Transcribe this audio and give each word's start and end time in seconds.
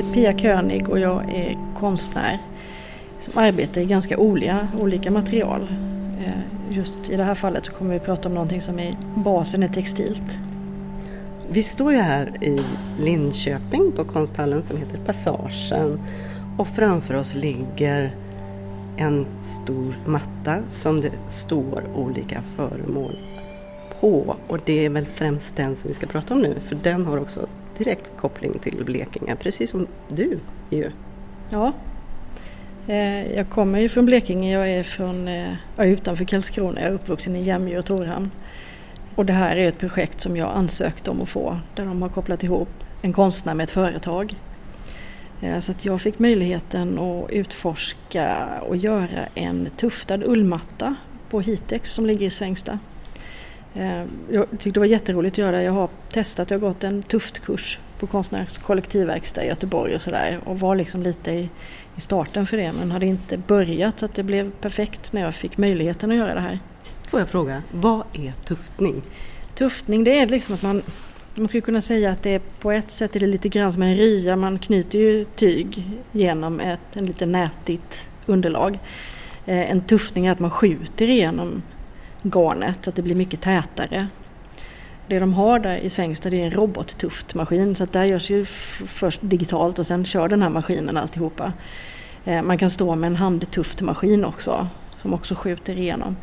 heter 0.00 0.12
Pia 0.12 0.38
König 0.38 0.88
och 0.88 0.98
jag 0.98 1.34
är 1.34 1.56
konstnär 1.78 2.38
som 3.20 3.38
arbetar 3.38 3.80
i 3.80 3.84
ganska 3.84 4.18
olika, 4.18 4.68
olika 4.80 5.10
material. 5.10 5.68
Eh, 6.20 6.76
just 6.76 7.10
i 7.10 7.16
det 7.16 7.24
här 7.24 7.34
fallet 7.34 7.66
så 7.66 7.72
kommer 7.72 7.94
vi 7.94 8.00
prata 8.00 8.28
om 8.28 8.34
någonting 8.34 8.60
som 8.60 8.80
i 8.80 8.96
basen 9.14 9.62
är 9.62 9.68
textilt. 9.68 10.38
Vi 11.50 11.62
står 11.62 11.92
ju 11.92 11.98
här 11.98 12.44
i 12.44 12.60
Linköping 12.98 13.92
på 13.92 14.04
konsthallen 14.04 14.62
som 14.62 14.76
heter 14.76 14.98
Passagen 15.06 16.00
och 16.58 16.68
framför 16.68 17.14
oss 17.14 17.34
ligger 17.34 18.14
en 18.96 19.26
stor 19.42 19.94
matta 20.06 20.58
som 20.68 21.00
det 21.00 21.12
står 21.28 21.82
olika 21.94 22.42
föremål 22.56 23.16
och 24.00 24.60
det 24.64 24.84
är 24.84 24.90
väl 24.90 25.06
främst 25.06 25.56
den 25.56 25.76
som 25.76 25.88
vi 25.88 25.94
ska 25.94 26.06
prata 26.06 26.34
om 26.34 26.40
nu 26.40 26.56
för 26.66 26.74
den 26.74 27.06
har 27.06 27.18
också 27.18 27.46
direkt 27.78 28.12
koppling 28.16 28.58
till 28.58 28.84
Blekinge, 28.84 29.36
precis 29.36 29.70
som 29.70 29.86
du 30.08 30.38
ju. 30.70 30.90
Ja, 31.50 31.72
eh, 32.86 33.32
jag 33.32 33.50
kommer 33.50 33.80
ju 33.80 33.88
från 33.88 34.06
Blekinge, 34.06 34.52
jag 34.52 34.70
är 34.70 34.82
från 34.82 35.28
eh, 35.28 35.52
utanför 35.78 36.24
Karlskrona, 36.24 36.80
jag 36.80 36.90
är 36.90 36.94
uppvuxen 36.94 37.36
i 37.36 37.42
Jämjö 37.42 37.78
och 37.78 37.84
Torhamn. 37.84 38.30
Och 39.14 39.26
det 39.26 39.32
här 39.32 39.56
är 39.56 39.68
ett 39.68 39.78
projekt 39.78 40.20
som 40.20 40.36
jag 40.36 40.50
ansökt 40.50 41.08
om 41.08 41.22
att 41.22 41.28
få 41.28 41.58
där 41.74 41.84
de 41.84 42.02
har 42.02 42.08
kopplat 42.08 42.42
ihop 42.42 42.68
en 43.02 43.12
konstnär 43.12 43.54
med 43.54 43.64
ett 43.64 43.70
företag. 43.70 44.34
Eh, 45.40 45.58
så 45.58 45.72
att 45.72 45.84
jag 45.84 46.00
fick 46.00 46.18
möjligheten 46.18 46.98
att 46.98 47.30
utforska 47.30 48.48
och 48.68 48.76
göra 48.76 49.26
en 49.34 49.68
tuftad 49.76 50.24
ullmatta 50.24 50.94
på 51.30 51.40
Hitex 51.40 51.92
som 51.92 52.06
ligger 52.06 52.26
i 52.26 52.30
Svängsta. 52.30 52.78
Eh, 53.74 54.04
jag 54.30 54.50
tyckte 54.50 54.70
det 54.70 54.80
var 54.80 54.86
jätteroligt 54.86 55.34
att 55.34 55.38
göra 55.38 55.56
det. 55.56 55.62
Jag 55.62 55.72
har 55.72 55.88
testat, 56.12 56.50
jag 56.50 56.58
har 56.58 56.68
gått 56.68 56.84
en 56.84 57.02
tuftkurs 57.02 57.78
på 57.98 58.06
Konstnärs 58.06 58.58
kollektivverkstad 58.58 59.44
i 59.44 59.48
Göteborg 59.48 59.94
och 59.94 60.02
sådär 60.02 60.40
och 60.44 60.60
var 60.60 60.76
liksom 60.76 61.02
lite 61.02 61.30
i, 61.30 61.50
i 61.96 62.00
starten 62.00 62.46
för 62.46 62.56
det 62.56 62.72
men 62.72 62.90
hade 62.90 63.06
inte 63.06 63.38
börjat 63.38 63.98
så 63.98 64.04
att 64.04 64.14
det 64.14 64.22
blev 64.22 64.50
perfekt 64.50 65.12
när 65.12 65.20
jag 65.20 65.34
fick 65.34 65.58
möjligheten 65.58 66.10
att 66.10 66.16
göra 66.16 66.34
det 66.34 66.40
här. 66.40 66.58
Får 67.08 67.20
jag 67.20 67.28
fråga, 67.28 67.62
vad 67.72 68.02
är 68.12 68.32
tuftning? 68.46 69.02
Tuftning 69.54 70.04
det 70.04 70.18
är 70.18 70.26
liksom 70.26 70.54
att 70.54 70.62
man 70.62 70.82
man 71.34 71.48
skulle 71.48 71.60
kunna 71.60 71.82
säga 71.82 72.10
att 72.10 72.22
det 72.22 72.30
är 72.30 72.40
på 72.60 72.72
ett 72.72 72.90
sätt 72.90 73.16
är 73.16 73.20
det 73.20 73.26
lite 73.26 73.48
grann 73.48 73.72
som 73.72 73.82
en 73.82 73.96
rya. 73.96 74.36
Man 74.36 74.58
knyter 74.58 74.98
ju 74.98 75.24
tyg 75.24 75.82
genom 76.12 76.60
ett 76.60 76.80
en 76.92 77.06
lite 77.06 77.26
nätigt 77.26 78.10
underlag. 78.26 78.78
Eh, 79.46 79.70
en 79.70 79.80
tuftning 79.80 80.26
är 80.26 80.32
att 80.32 80.38
man 80.38 80.50
skjuter 80.50 81.08
igenom 81.08 81.62
garnet 82.22 82.78
så 82.82 82.90
att 82.90 82.96
det 82.96 83.02
blir 83.02 83.14
mycket 83.14 83.40
tätare. 83.40 84.06
Det 85.06 85.18
de 85.18 85.34
har 85.34 85.58
där 85.58 85.76
i 85.76 85.90
Svängsta 85.90 86.30
det 86.30 86.40
är 86.40 86.44
en 86.44 86.50
robottuftmaskin 86.50 87.76
så 87.76 87.84
att 87.84 87.92
där 87.92 88.04
görs 88.04 88.30
ju 88.30 88.44
först 88.44 89.20
digitalt 89.22 89.78
och 89.78 89.86
sen 89.86 90.04
kör 90.04 90.28
den 90.28 90.42
här 90.42 90.48
maskinen 90.48 90.96
alltihopa. 90.96 91.52
Eh, 92.24 92.42
man 92.42 92.58
kan 92.58 92.70
stå 92.70 92.94
med 92.94 93.06
en 93.06 93.16
handtuftmaskin 93.16 94.24
också 94.24 94.68
som 95.02 95.14
också 95.14 95.34
skjuter 95.34 95.78
igenom. 95.78 96.16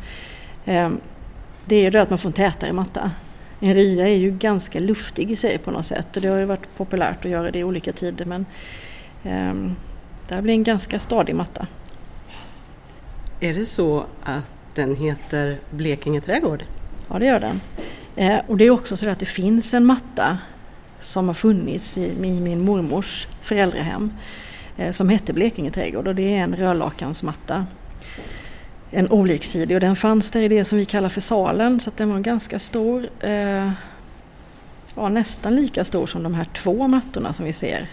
Eh, 0.64 0.90
det 1.66 1.76
är 1.76 1.82
ju 1.82 1.90
det 1.90 2.02
att 2.02 2.10
man 2.10 2.18
får 2.18 2.28
en 2.28 2.32
tätare 2.32 2.72
matta. 2.72 3.10
En 3.60 3.74
rya 3.74 4.08
är 4.08 4.16
ju 4.16 4.30
ganska 4.30 4.80
luftig 4.80 5.30
i 5.30 5.36
sig 5.36 5.58
på 5.58 5.70
något 5.70 5.86
sätt 5.86 6.16
och 6.16 6.22
det 6.22 6.28
har 6.28 6.38
ju 6.38 6.44
varit 6.44 6.76
populärt 6.76 7.24
att 7.24 7.30
göra 7.30 7.50
det 7.50 7.58
i 7.58 7.64
olika 7.64 7.92
tider 7.92 8.24
men 8.24 8.46
eh, 9.22 9.54
det 10.28 10.34
här 10.34 10.42
blir 10.42 10.54
en 10.54 10.64
ganska 10.64 10.98
stadig 10.98 11.34
matta. 11.34 11.66
Är 13.40 13.54
det 13.54 13.66
så 13.66 14.04
att 14.22 14.57
den 14.78 14.96
heter 14.96 15.58
Blekinge 15.70 16.20
trädgård? 16.20 16.64
Ja 17.08 17.18
det 17.18 17.26
gör 17.26 17.40
den. 17.40 17.60
Eh, 18.16 18.40
och 18.46 18.56
det 18.56 18.64
är 18.64 18.70
också 18.70 18.96
så 18.96 19.08
att 19.08 19.18
det 19.18 19.26
finns 19.26 19.74
en 19.74 19.86
matta 19.86 20.38
som 21.00 21.26
har 21.26 21.34
funnits 21.34 21.98
i, 21.98 22.04
i 22.04 22.40
min 22.40 22.60
mormors 22.60 23.26
föräldrahem 23.42 24.12
eh, 24.76 24.92
som 24.92 25.08
hette 25.08 25.32
Blekinge 25.32 25.70
trädgård 25.70 26.06
och 26.06 26.14
det 26.14 26.34
är 26.34 26.38
en 26.38 26.56
rörlakansmatta 26.56 27.66
en 28.90 29.10
oliksidig 29.10 29.76
och 29.76 29.80
den 29.80 29.96
fanns 29.96 30.30
där 30.30 30.40
i 30.40 30.48
det 30.48 30.64
som 30.64 30.78
vi 30.78 30.84
kallar 30.84 31.08
för 31.08 31.20
salen 31.20 31.80
så 31.80 31.90
den 31.96 32.10
var 32.10 32.20
ganska 32.20 32.58
stor. 32.58 33.08
Eh, 33.20 33.70
ja, 34.94 35.08
nästan 35.08 35.56
lika 35.56 35.84
stor 35.84 36.06
som 36.06 36.22
de 36.22 36.34
här 36.34 36.44
två 36.44 36.88
mattorna 36.88 37.32
som 37.32 37.44
vi 37.44 37.52
ser 37.52 37.88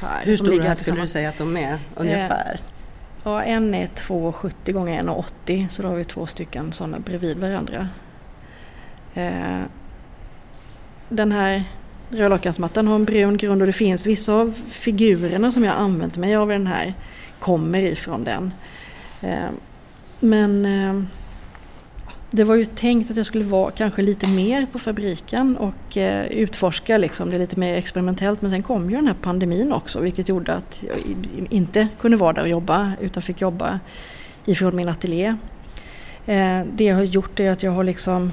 här. 0.00 0.24
Hur 0.24 0.36
stora 0.36 0.74
skulle 0.74 1.00
du 1.00 1.06
säga 1.06 1.28
att 1.28 1.38
de 1.38 1.56
är 1.56 1.78
ungefär? 1.96 2.60
Ja, 3.24 3.42
en 3.42 3.74
är 3.74 3.86
2,70 3.86 4.72
gånger 4.72 5.02
1,80 5.02 5.68
så 5.68 5.82
då 5.82 5.88
har 5.88 5.96
vi 5.96 6.04
två 6.04 6.26
stycken 6.26 6.72
sådana 6.72 6.98
bredvid 6.98 7.38
varandra. 7.38 7.88
Eh, 9.14 9.60
den 11.08 11.32
här 11.32 11.64
rörlakansmattan 12.10 12.86
har 12.86 12.94
en 12.94 13.04
brun 13.04 13.36
grund 13.36 13.62
och 13.62 13.66
det 13.66 13.72
finns 13.72 14.06
vissa 14.06 14.32
av 14.34 14.60
figurerna 14.68 15.52
som 15.52 15.64
jag 15.64 15.74
använt 15.74 16.16
mig 16.16 16.36
av 16.36 16.50
i 16.50 16.54
den 16.54 16.66
här 16.66 16.94
kommer 17.38 17.82
ifrån 17.82 18.24
den. 18.24 18.52
Eh, 19.20 19.50
men 20.20 20.64
eh, 20.64 21.04
det 22.34 22.44
var 22.44 22.54
ju 22.54 22.64
tänkt 22.64 23.10
att 23.10 23.16
jag 23.16 23.26
skulle 23.26 23.44
vara 23.44 23.70
kanske 23.70 24.02
lite 24.02 24.26
mer 24.26 24.66
på 24.72 24.78
fabriken 24.78 25.56
och 25.56 25.96
eh, 25.96 26.26
utforska 26.26 26.98
liksom, 26.98 27.30
det 27.30 27.38
lite 27.38 27.58
mer 27.58 27.74
experimentellt. 27.74 28.42
Men 28.42 28.50
sen 28.50 28.62
kom 28.62 28.90
ju 28.90 28.96
den 28.96 29.06
här 29.06 29.16
pandemin 29.22 29.72
också 29.72 30.00
vilket 30.00 30.28
gjorde 30.28 30.54
att 30.54 30.84
jag 30.88 30.98
inte 31.50 31.88
kunde 32.00 32.16
vara 32.16 32.32
där 32.32 32.42
och 32.42 32.48
jobba 32.48 32.92
utan 33.00 33.22
fick 33.22 33.40
jobba 33.40 33.80
ifrån 34.44 34.76
min 34.76 34.88
ateljé. 34.88 35.36
Eh, 36.26 36.60
det 36.74 36.84
jag 36.84 36.96
har 36.96 37.02
gjort 37.02 37.40
är 37.40 37.50
att 37.50 37.62
jag 37.62 37.72
har 37.72 37.84
liksom 37.84 38.32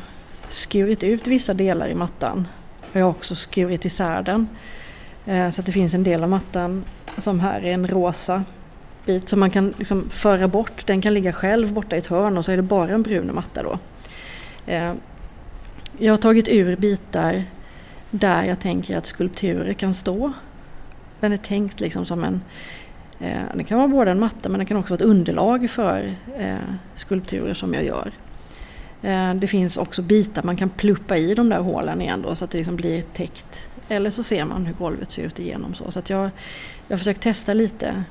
skurit 0.49 1.03
ut 1.03 1.27
vissa 1.27 1.53
delar 1.53 1.88
i 1.88 1.95
mattan. 1.95 2.47
Jag 2.91 3.01
har 3.01 3.09
också 3.09 3.35
skurit 3.35 3.85
isär 3.85 4.21
den. 4.21 4.47
Eh, 5.25 5.49
så 5.49 5.61
att 5.61 5.65
det 5.65 5.71
finns 5.71 5.93
en 5.93 6.03
del 6.03 6.23
av 6.23 6.29
mattan 6.29 6.83
som 7.17 7.39
här 7.39 7.61
är 7.61 7.73
en 7.73 7.88
rosa 7.88 8.43
bit 9.09 9.29
som 9.29 9.39
man 9.39 9.49
kan 9.49 9.73
liksom 9.77 10.09
föra 10.09 10.47
bort. 10.47 10.87
Den 10.87 11.01
kan 11.01 11.13
ligga 11.13 11.33
själv 11.33 11.73
borta 11.73 11.95
i 11.95 11.99
ett 11.99 12.07
hörn 12.07 12.37
och 12.37 12.45
så 12.45 12.51
är 12.51 12.55
det 12.55 12.61
bara 12.61 12.89
en 12.89 13.03
brun 13.03 13.31
matta 13.35 13.63
då. 13.63 13.79
Eh, 14.65 14.93
jag 15.97 16.13
har 16.13 16.17
tagit 16.17 16.47
ur 16.47 16.75
bitar 16.75 17.43
där 18.11 18.43
jag 18.43 18.59
tänker 18.59 18.97
att 18.97 19.05
skulpturer 19.05 19.73
kan 19.73 19.93
stå. 19.93 20.33
Den 21.19 21.31
är 21.31 21.37
tänkt 21.37 21.79
liksom 21.79 22.05
som 22.05 22.23
en 22.23 22.41
eh, 23.19 23.55
det 23.55 23.63
kan 23.63 23.77
vara 23.77 23.87
både 23.87 24.11
en 24.11 24.19
matta 24.19 24.49
men 24.49 24.59
den 24.59 24.65
kan 24.65 24.77
också 24.77 24.93
vara 24.93 25.03
ett 25.03 25.09
underlag 25.09 25.69
för 25.69 26.15
eh, 26.37 26.55
skulpturer 26.95 27.53
som 27.53 27.73
jag 27.73 27.83
gör. 27.83 28.11
Eh, 29.01 29.33
det 29.33 29.47
finns 29.47 29.77
också 29.77 30.01
bitar 30.01 30.43
man 30.43 30.57
kan 30.57 30.69
pluppa 30.69 31.17
i 31.17 31.35
de 31.35 31.49
där 31.49 31.61
hålen 31.61 32.01
igen 32.01 32.21
då 32.21 32.35
så 32.35 32.43
att 32.43 32.51
det 32.51 32.57
liksom 32.57 32.75
blir 32.75 33.01
täckt. 33.01 33.69
Eller 33.87 34.11
så 34.11 34.23
ser 34.23 34.45
man 34.45 34.65
hur 34.65 34.73
golvet 34.73 35.11
ser 35.11 35.23
ut 35.23 35.39
igenom 35.39 35.73
så. 35.73 35.91
så 35.91 35.99
att 35.99 36.09
jag, 36.09 36.29
jag 36.87 36.93
har 36.93 36.97
försökt 36.97 37.21
testa 37.21 37.53
lite 37.53 38.03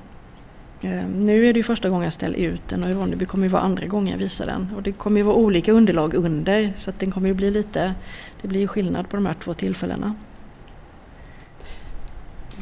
Ehm, 0.83 1.21
nu 1.21 1.47
är 1.47 1.53
det 1.53 1.59
ju 1.59 1.62
första 1.62 1.89
gången 1.89 2.05
jag 2.05 2.12
ställer 2.12 2.39
ut 2.39 2.69
den 2.69 2.84
och 2.84 2.91
i 2.91 2.93
Ronneby 2.93 3.27
kommer 3.27 3.47
det 3.47 3.53
vara 3.53 3.62
andra 3.62 3.87
gången 3.87 4.12
jag 4.12 4.19
visar 4.19 4.47
den. 4.47 4.72
Och 4.77 4.83
det 4.83 4.93
kommer 4.93 5.21
ju 5.21 5.25
vara 5.25 5.37
olika 5.37 5.72
underlag 5.72 6.15
under 6.15 6.72
så 6.77 6.91
att 6.91 7.00
den 7.00 7.11
kommer 7.11 7.28
ju 7.28 7.34
bli 7.34 7.50
lite, 7.50 7.94
det 8.43 8.49
blir 8.49 8.61
ju 8.61 8.69
skillnad 8.69 9.09
på 9.09 9.16
de 9.16 9.27
här 9.27 9.34
två 9.34 9.55
tillfällena. 9.55 10.15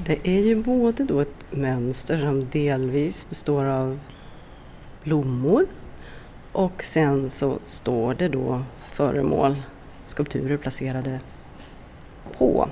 Det 0.07 0.29
är 0.29 0.43
ju 0.43 0.63
både 0.63 1.05
då 1.05 1.21
ett 1.21 1.45
mönster 1.51 2.19
som 2.19 2.47
delvis 2.53 3.29
består 3.29 3.65
av 3.65 3.99
blommor 5.05 5.67
och 6.53 6.85
sen 6.85 7.31
så 7.31 7.59
står 7.65 8.15
det 8.15 8.29
då 8.29 8.63
föremål, 8.93 9.57
skulpturer 10.07 10.57
placerade 10.57 11.21
på 12.39 12.69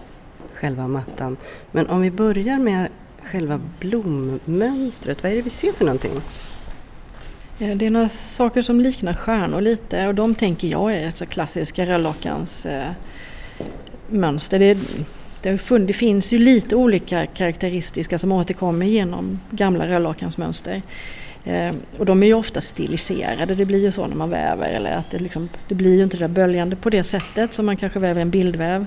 själva 0.55 0.88
mattan. 0.88 1.37
Men 1.71 1.87
om 1.87 2.00
vi 2.00 2.11
börjar 2.11 2.59
med 2.59 2.88
själva 3.34 3.61
blommönstret. 3.81 5.22
Vad 5.22 5.33
är 5.33 5.37
det 5.37 5.43
vi 5.43 5.50
ser 5.50 5.73
för 5.73 5.85
någonting? 5.85 6.20
Det 7.58 7.87
är 7.87 7.91
några 7.91 8.08
saker 8.08 8.62
som 8.62 8.81
liknar 8.81 9.14
stjärnor 9.14 9.61
lite 9.61 10.06
och 10.06 10.14
de 10.14 10.35
tänker 10.35 10.69
jag 10.69 10.94
är 10.94 11.11
så 11.11 11.26
klassiska 11.26 11.87
rödlockans 11.87 12.67
eh, 12.67 12.91
mönster. 14.08 14.58
Det, 14.58 14.79
det, 15.43 15.79
det, 15.79 15.93
finns 15.93 16.32
ju 16.32 16.38
lite 16.38 16.76
olika 16.76 17.26
karaktäristiska 17.26 18.19
som 18.19 18.32
återkommer 18.32 18.87
genom 18.87 19.41
gamla 19.50 19.88
röllakansmönster. 19.88 20.82
Eh, 21.44 21.75
och 21.99 22.06
de 22.06 22.23
är 22.23 22.26
ju 22.26 22.35
ofta 22.35 22.61
stiliserade, 22.61 23.55
det 23.55 23.64
blir 23.64 23.82
ju 23.82 23.93
så 23.93 24.06
när 24.06 24.17
man 24.17 24.31
väver. 24.31 24.69
Eller 24.69 24.91
att 24.91 25.11
det, 25.11 25.19
liksom, 25.19 25.49
det 25.69 25.75
blir 25.75 25.97
ju 25.97 26.03
inte 26.03 26.17
det 26.17 26.25
där 26.25 26.29
böljande 26.29 26.76
på 26.76 26.91
det 26.91 27.03
sättet 27.03 27.55
som 27.55 27.67
man 27.67 27.76
kanske 27.76 27.99
väver 27.99 28.23
en 28.23 28.31
bildväv. 28.31 28.87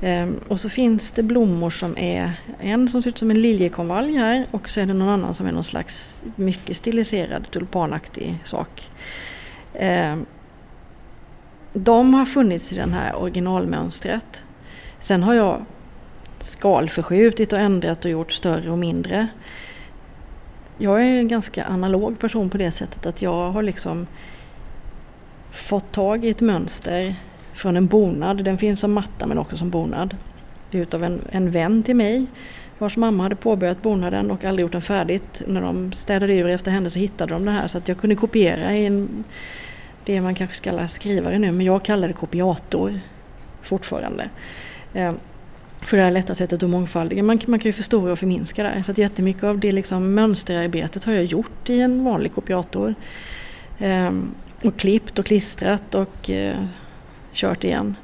Ehm, 0.00 0.40
och 0.48 0.60
så 0.60 0.68
finns 0.68 1.12
det 1.12 1.22
blommor 1.22 1.70
som 1.70 1.98
är 1.98 2.32
en 2.60 2.88
som 2.88 3.02
ser 3.02 3.10
ut 3.10 3.18
som 3.18 3.30
en 3.30 3.42
liljekonvalj 3.42 4.16
här 4.16 4.46
och 4.50 4.70
så 4.70 4.80
är 4.80 4.86
det 4.86 4.94
någon 4.94 5.08
annan 5.08 5.34
som 5.34 5.46
är 5.46 5.52
någon 5.52 5.64
slags 5.64 6.24
mycket 6.36 6.76
stiliserad 6.76 7.50
tulpanaktig 7.50 8.38
sak. 8.44 8.90
Ehm, 9.74 10.26
de 11.72 12.14
har 12.14 12.24
funnits 12.24 12.72
i 12.72 12.76
det 12.76 12.90
här 12.90 13.16
originalmönstret. 13.16 14.44
Sen 14.98 15.22
har 15.22 15.34
jag 15.34 15.64
skalförskjutit 16.38 17.52
och 17.52 17.58
ändrat 17.58 18.04
och 18.04 18.10
gjort 18.10 18.32
större 18.32 18.70
och 18.70 18.78
mindre. 18.78 19.28
Jag 20.78 21.02
är 21.02 21.18
en 21.18 21.28
ganska 21.28 21.66
analog 21.66 22.18
person 22.18 22.50
på 22.50 22.58
det 22.58 22.70
sättet 22.70 23.06
att 23.06 23.22
jag 23.22 23.50
har 23.50 23.62
liksom 23.62 24.06
fått 25.52 25.92
tag 25.92 26.24
i 26.24 26.28
ett 26.28 26.40
mönster 26.40 27.14
från 27.58 27.76
en 27.76 27.86
bonad. 27.86 28.44
Den 28.44 28.58
finns 28.58 28.80
som 28.80 28.92
matta 28.92 29.26
men 29.26 29.38
också 29.38 29.56
som 29.56 29.70
bonad. 29.70 30.16
Utav 30.70 31.04
en, 31.04 31.20
en 31.30 31.50
vän 31.50 31.82
till 31.82 31.96
mig. 31.96 32.26
vars 32.78 32.96
mamma 32.96 33.22
hade 33.22 33.36
påbörjat 33.36 33.82
bonaden 33.82 34.30
och 34.30 34.44
aldrig 34.44 34.62
gjort 34.64 34.72
den 34.72 34.82
färdigt. 34.82 35.42
När 35.46 35.60
de 35.60 35.92
städade 35.92 36.34
ur 36.34 36.48
efter 36.48 36.70
henne 36.70 36.90
så 36.90 36.98
hittade 36.98 37.34
de 37.34 37.44
det 37.44 37.50
här 37.50 37.66
så 37.66 37.78
att 37.78 37.88
jag 37.88 37.98
kunde 37.98 38.16
kopiera 38.16 38.76
i 38.76 38.86
en, 38.86 39.24
det 40.04 40.20
man 40.20 40.34
kanske 40.34 40.56
ska 40.56 40.70
kalla 40.70 40.88
skrivare 40.88 41.38
nu, 41.38 41.52
men 41.52 41.66
jag 41.66 41.82
kallar 41.82 42.08
det 42.08 42.14
kopiator 42.14 43.00
fortfarande. 43.62 44.28
Eh, 44.94 45.12
för 45.80 45.96
det 45.96 46.02
här 46.02 46.10
lätta 46.10 46.34
sättet 46.34 46.62
att 46.62 46.70
mångfaldiga. 46.70 47.22
Man, 47.22 47.40
man 47.46 47.58
kan 47.58 47.68
ju 47.68 47.72
förstora 47.72 48.12
och 48.12 48.18
förminska 48.18 48.62
där. 48.62 48.82
Så 48.82 48.90
att 48.90 48.98
jättemycket 48.98 49.44
av 49.44 49.58
det 49.58 49.72
liksom 49.72 50.14
mönsterarbetet 50.14 51.04
har 51.04 51.12
jag 51.12 51.24
gjort 51.24 51.70
i 51.70 51.80
en 51.80 52.04
vanlig 52.04 52.34
kopiator. 52.34 52.94
Eh, 53.78 54.12
och 54.64 54.76
klippt 54.76 55.18
och 55.18 55.26
klistrat 55.26 55.94
och 55.94 56.30
eh, 56.30 56.56
kört 57.32 57.64
igen. 57.64 57.96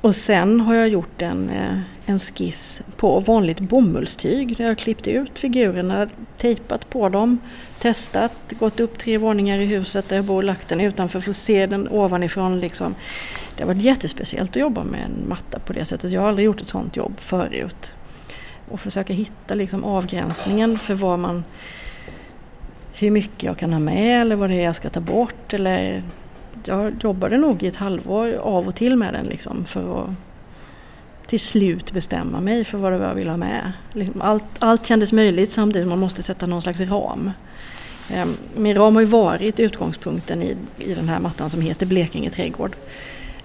Och 0.00 0.16
sen 0.16 0.60
har 0.60 0.74
jag 0.74 0.88
gjort 0.88 1.22
en, 1.22 1.50
eh, 1.50 1.78
en 2.06 2.18
skiss 2.18 2.82
på 2.96 3.20
vanligt 3.20 3.60
bomullstyg 3.60 4.56
där 4.56 4.64
jag 4.64 4.78
klippt 4.78 5.08
ut 5.08 5.38
figurerna, 5.38 6.08
tejpat 6.38 6.90
på 6.90 7.08
dem, 7.08 7.38
testat, 7.78 8.32
gått 8.58 8.80
upp 8.80 8.98
tre 8.98 9.18
våningar 9.18 9.58
i 9.58 9.64
huset 9.64 10.08
där 10.08 10.16
jag 10.16 10.24
bor, 10.24 10.42
lagt 10.42 10.68
den 10.68 10.80
utanför 10.80 11.20
för 11.20 11.30
att 11.30 11.36
se 11.36 11.66
den 11.66 11.88
ovanifrån. 11.88 12.60
Liksom. 12.60 12.94
Det 13.56 13.62
har 13.62 13.74
varit 13.74 13.82
jättespeciellt 13.82 14.50
att 14.50 14.56
jobba 14.56 14.84
med 14.84 15.04
en 15.04 15.28
matta 15.28 15.58
på 15.58 15.72
det 15.72 15.84
sättet. 15.84 16.10
Jag 16.10 16.20
har 16.20 16.28
aldrig 16.28 16.44
gjort 16.44 16.60
ett 16.60 16.68
sånt 16.68 16.96
jobb 16.96 17.20
förut. 17.20 17.92
Och 18.68 18.80
försöka 18.80 19.12
hitta 19.12 19.54
liksom 19.54 19.84
avgränsningen 19.84 20.78
för 20.78 20.94
vad 20.94 21.18
man 21.18 21.44
hur 22.94 23.10
mycket 23.10 23.42
jag 23.42 23.58
kan 23.58 23.72
ha 23.72 23.80
med 23.80 24.20
eller 24.20 24.36
vad 24.36 24.50
det 24.50 24.56
är 24.56 24.64
jag 24.64 24.76
ska 24.76 24.88
ta 24.88 25.00
bort. 25.00 25.54
Eller 25.54 26.02
jag 26.64 26.92
jobbade 27.02 27.36
nog 27.38 27.62
i 27.62 27.66
ett 27.66 27.76
halvår 27.76 28.34
av 28.34 28.68
och 28.68 28.74
till 28.74 28.96
med 28.96 29.14
den 29.14 29.26
liksom 29.26 29.64
för 29.64 30.02
att 30.02 30.10
till 31.26 31.40
slut 31.40 31.92
bestämma 31.92 32.40
mig 32.40 32.64
för 32.64 32.78
vad 32.78 32.92
det 32.92 32.98
var 32.98 33.06
jag 33.06 33.14
ville 33.14 33.30
ha 33.30 33.36
med. 33.36 33.72
Liksom, 33.92 34.22
allt, 34.22 34.44
allt 34.58 34.86
kändes 34.86 35.12
möjligt 35.12 35.52
samtidigt 35.52 35.84
som 35.84 35.90
man 35.90 35.98
måste 35.98 36.22
sätta 36.22 36.46
någon 36.46 36.62
slags 36.62 36.80
ram. 36.80 37.30
Ehm, 38.10 38.36
min 38.56 38.76
ram 38.76 38.94
har 38.94 39.02
ju 39.02 39.08
varit 39.08 39.60
utgångspunkten 39.60 40.42
i, 40.42 40.56
i 40.78 40.94
den 40.94 41.08
här 41.08 41.20
mattan 41.20 41.50
som 41.50 41.60
heter 41.60 41.86
Blekinge 41.86 42.30
trädgård. 42.30 42.76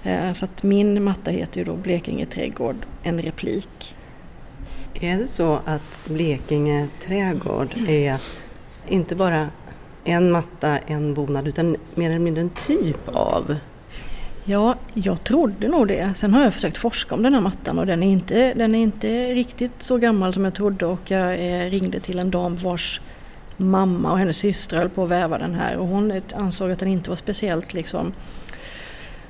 Ehm, 0.04 0.34
så 0.34 0.46
att 0.46 0.64
min 0.64 1.04
matta 1.04 1.32
heter 1.32 1.60
ju 1.60 1.64
då 1.64 1.76
Blekinge 1.76 2.26
trädgård, 2.26 2.76
en 3.04 3.22
replik. 3.22 3.96
Är 4.94 5.18
det 5.18 5.28
så 5.28 5.60
att 5.66 6.06
Blekinge 6.06 6.88
trädgård 7.06 7.70
är 7.88 8.18
inte 8.88 9.16
bara 9.16 9.50
en 10.06 10.32
matta, 10.32 10.78
en 10.78 11.14
bonad, 11.14 11.48
utan 11.48 11.76
mer 11.96 12.10
eller 12.10 12.20
mindre 12.20 12.42
en 12.42 12.50
typ 12.50 13.08
av? 13.08 13.56
Ja, 14.48 14.76
jag 14.94 15.24
trodde 15.24 15.68
nog 15.68 15.88
det. 15.88 16.14
Sen 16.16 16.34
har 16.34 16.44
jag 16.44 16.54
försökt 16.54 16.78
forska 16.78 17.16
om 17.16 17.24
den 17.24 17.34
här 17.34 17.42
mattan 17.42 17.80
och 17.80 17.86
den 17.86 18.04
är 18.04 18.12
inte, 18.12 18.54
den 18.54 18.76
är 18.76 18.80
inte 18.80 19.34
riktigt 19.34 19.84
så 19.84 19.98
gammal 19.98 20.34
som 20.34 20.44
jag 20.44 20.54
trodde 20.54 20.86
och 20.86 21.12
jag 21.12 21.34
eh, 21.34 21.70
ringde 21.70 22.00
till 22.00 22.20
en 22.20 22.32
dam 22.32 22.56
vars 22.56 23.02
mamma 23.58 24.12
och 24.12 24.20
hennes 24.20 24.38
syster 24.38 24.78
höll 24.78 24.90
på 24.90 25.04
att 25.04 25.10
väva 25.10 25.38
den 25.38 25.56
här 25.56 25.78
och 25.78 25.88
hon 25.88 26.22
ansåg 26.36 26.72
att 26.72 26.80
den 26.80 26.90
inte 26.90 27.10
var 27.10 27.18
speciellt 27.18 27.74
liksom 27.74 28.14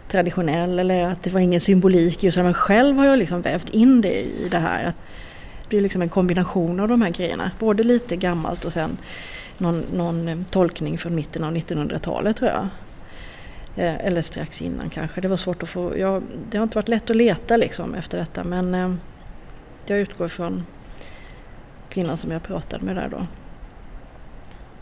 traditionell 0.07 0.79
eller 0.79 1.03
att 1.03 1.23
det 1.23 1.29
var 1.29 1.39
ingen 1.39 1.61
symbolik 1.61 2.23
just 2.23 2.37
men 2.37 2.53
själv 2.53 2.97
har 2.97 3.05
jag 3.05 3.19
liksom 3.19 3.41
vävt 3.41 3.69
in 3.69 4.01
det 4.01 4.21
i 4.21 4.47
det 4.51 4.57
här. 4.57 4.83
Det 4.83 5.69
blir 5.69 5.81
liksom 5.81 6.01
en 6.01 6.09
kombination 6.09 6.79
av 6.79 6.87
de 6.87 7.01
här 7.01 7.09
grejerna, 7.09 7.51
både 7.59 7.83
lite 7.83 8.15
gammalt 8.15 8.65
och 8.65 8.73
sen 8.73 8.97
någon, 9.57 9.79
någon 9.79 10.27
eh, 10.27 10.37
tolkning 10.49 10.97
från 10.97 11.15
mitten 11.15 11.43
av 11.43 11.55
1900-talet 11.55 12.37
tror 12.37 12.49
jag. 12.49 12.67
Eh, 13.75 14.05
eller 14.05 14.21
strax 14.21 14.61
innan 14.61 14.89
kanske. 14.89 15.21
Det 15.21 15.27
var 15.27 15.37
svårt 15.37 15.63
att 15.63 15.69
få, 15.69 15.97
ja, 15.97 16.21
det 16.49 16.57
har 16.57 16.63
inte 16.63 16.77
varit 16.77 16.87
lätt 16.87 17.09
att 17.09 17.15
leta 17.15 17.57
liksom 17.57 17.95
efter 17.95 18.17
detta 18.17 18.43
men 18.43 18.73
eh, 18.73 18.93
jag 19.85 19.99
utgår 19.99 20.27
från 20.27 20.65
kvinnan 21.89 22.17
som 22.17 22.31
jag 22.31 22.43
pratade 22.43 22.85
med 22.85 22.95
där 22.95 23.09
då. 23.11 23.27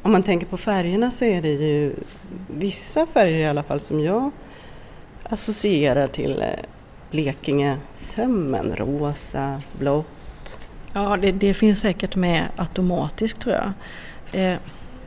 Om 0.01 0.11
man 0.11 0.23
tänker 0.23 0.47
på 0.47 0.57
färgerna 0.57 1.11
så 1.11 1.25
är 1.25 1.41
det 1.41 1.53
ju 1.53 1.95
vissa 2.47 3.05
färger 3.05 3.39
i 3.39 3.45
alla 3.45 3.63
fall 3.63 3.79
som 3.79 3.99
jag 3.99 4.31
associerar 5.23 6.07
till 6.07 6.43
Blekinge 7.13 7.77
sömmen, 7.93 8.75
rosa, 8.75 9.61
blått. 9.79 10.59
Ja, 10.93 11.17
det, 11.21 11.31
det, 11.31 11.53
finns 11.53 11.79
säkert 11.79 12.15
med 12.15 12.47
automatiskt 12.55 13.39
tror 13.39 13.55
jag. 13.55 13.71
Eh, 14.33 14.55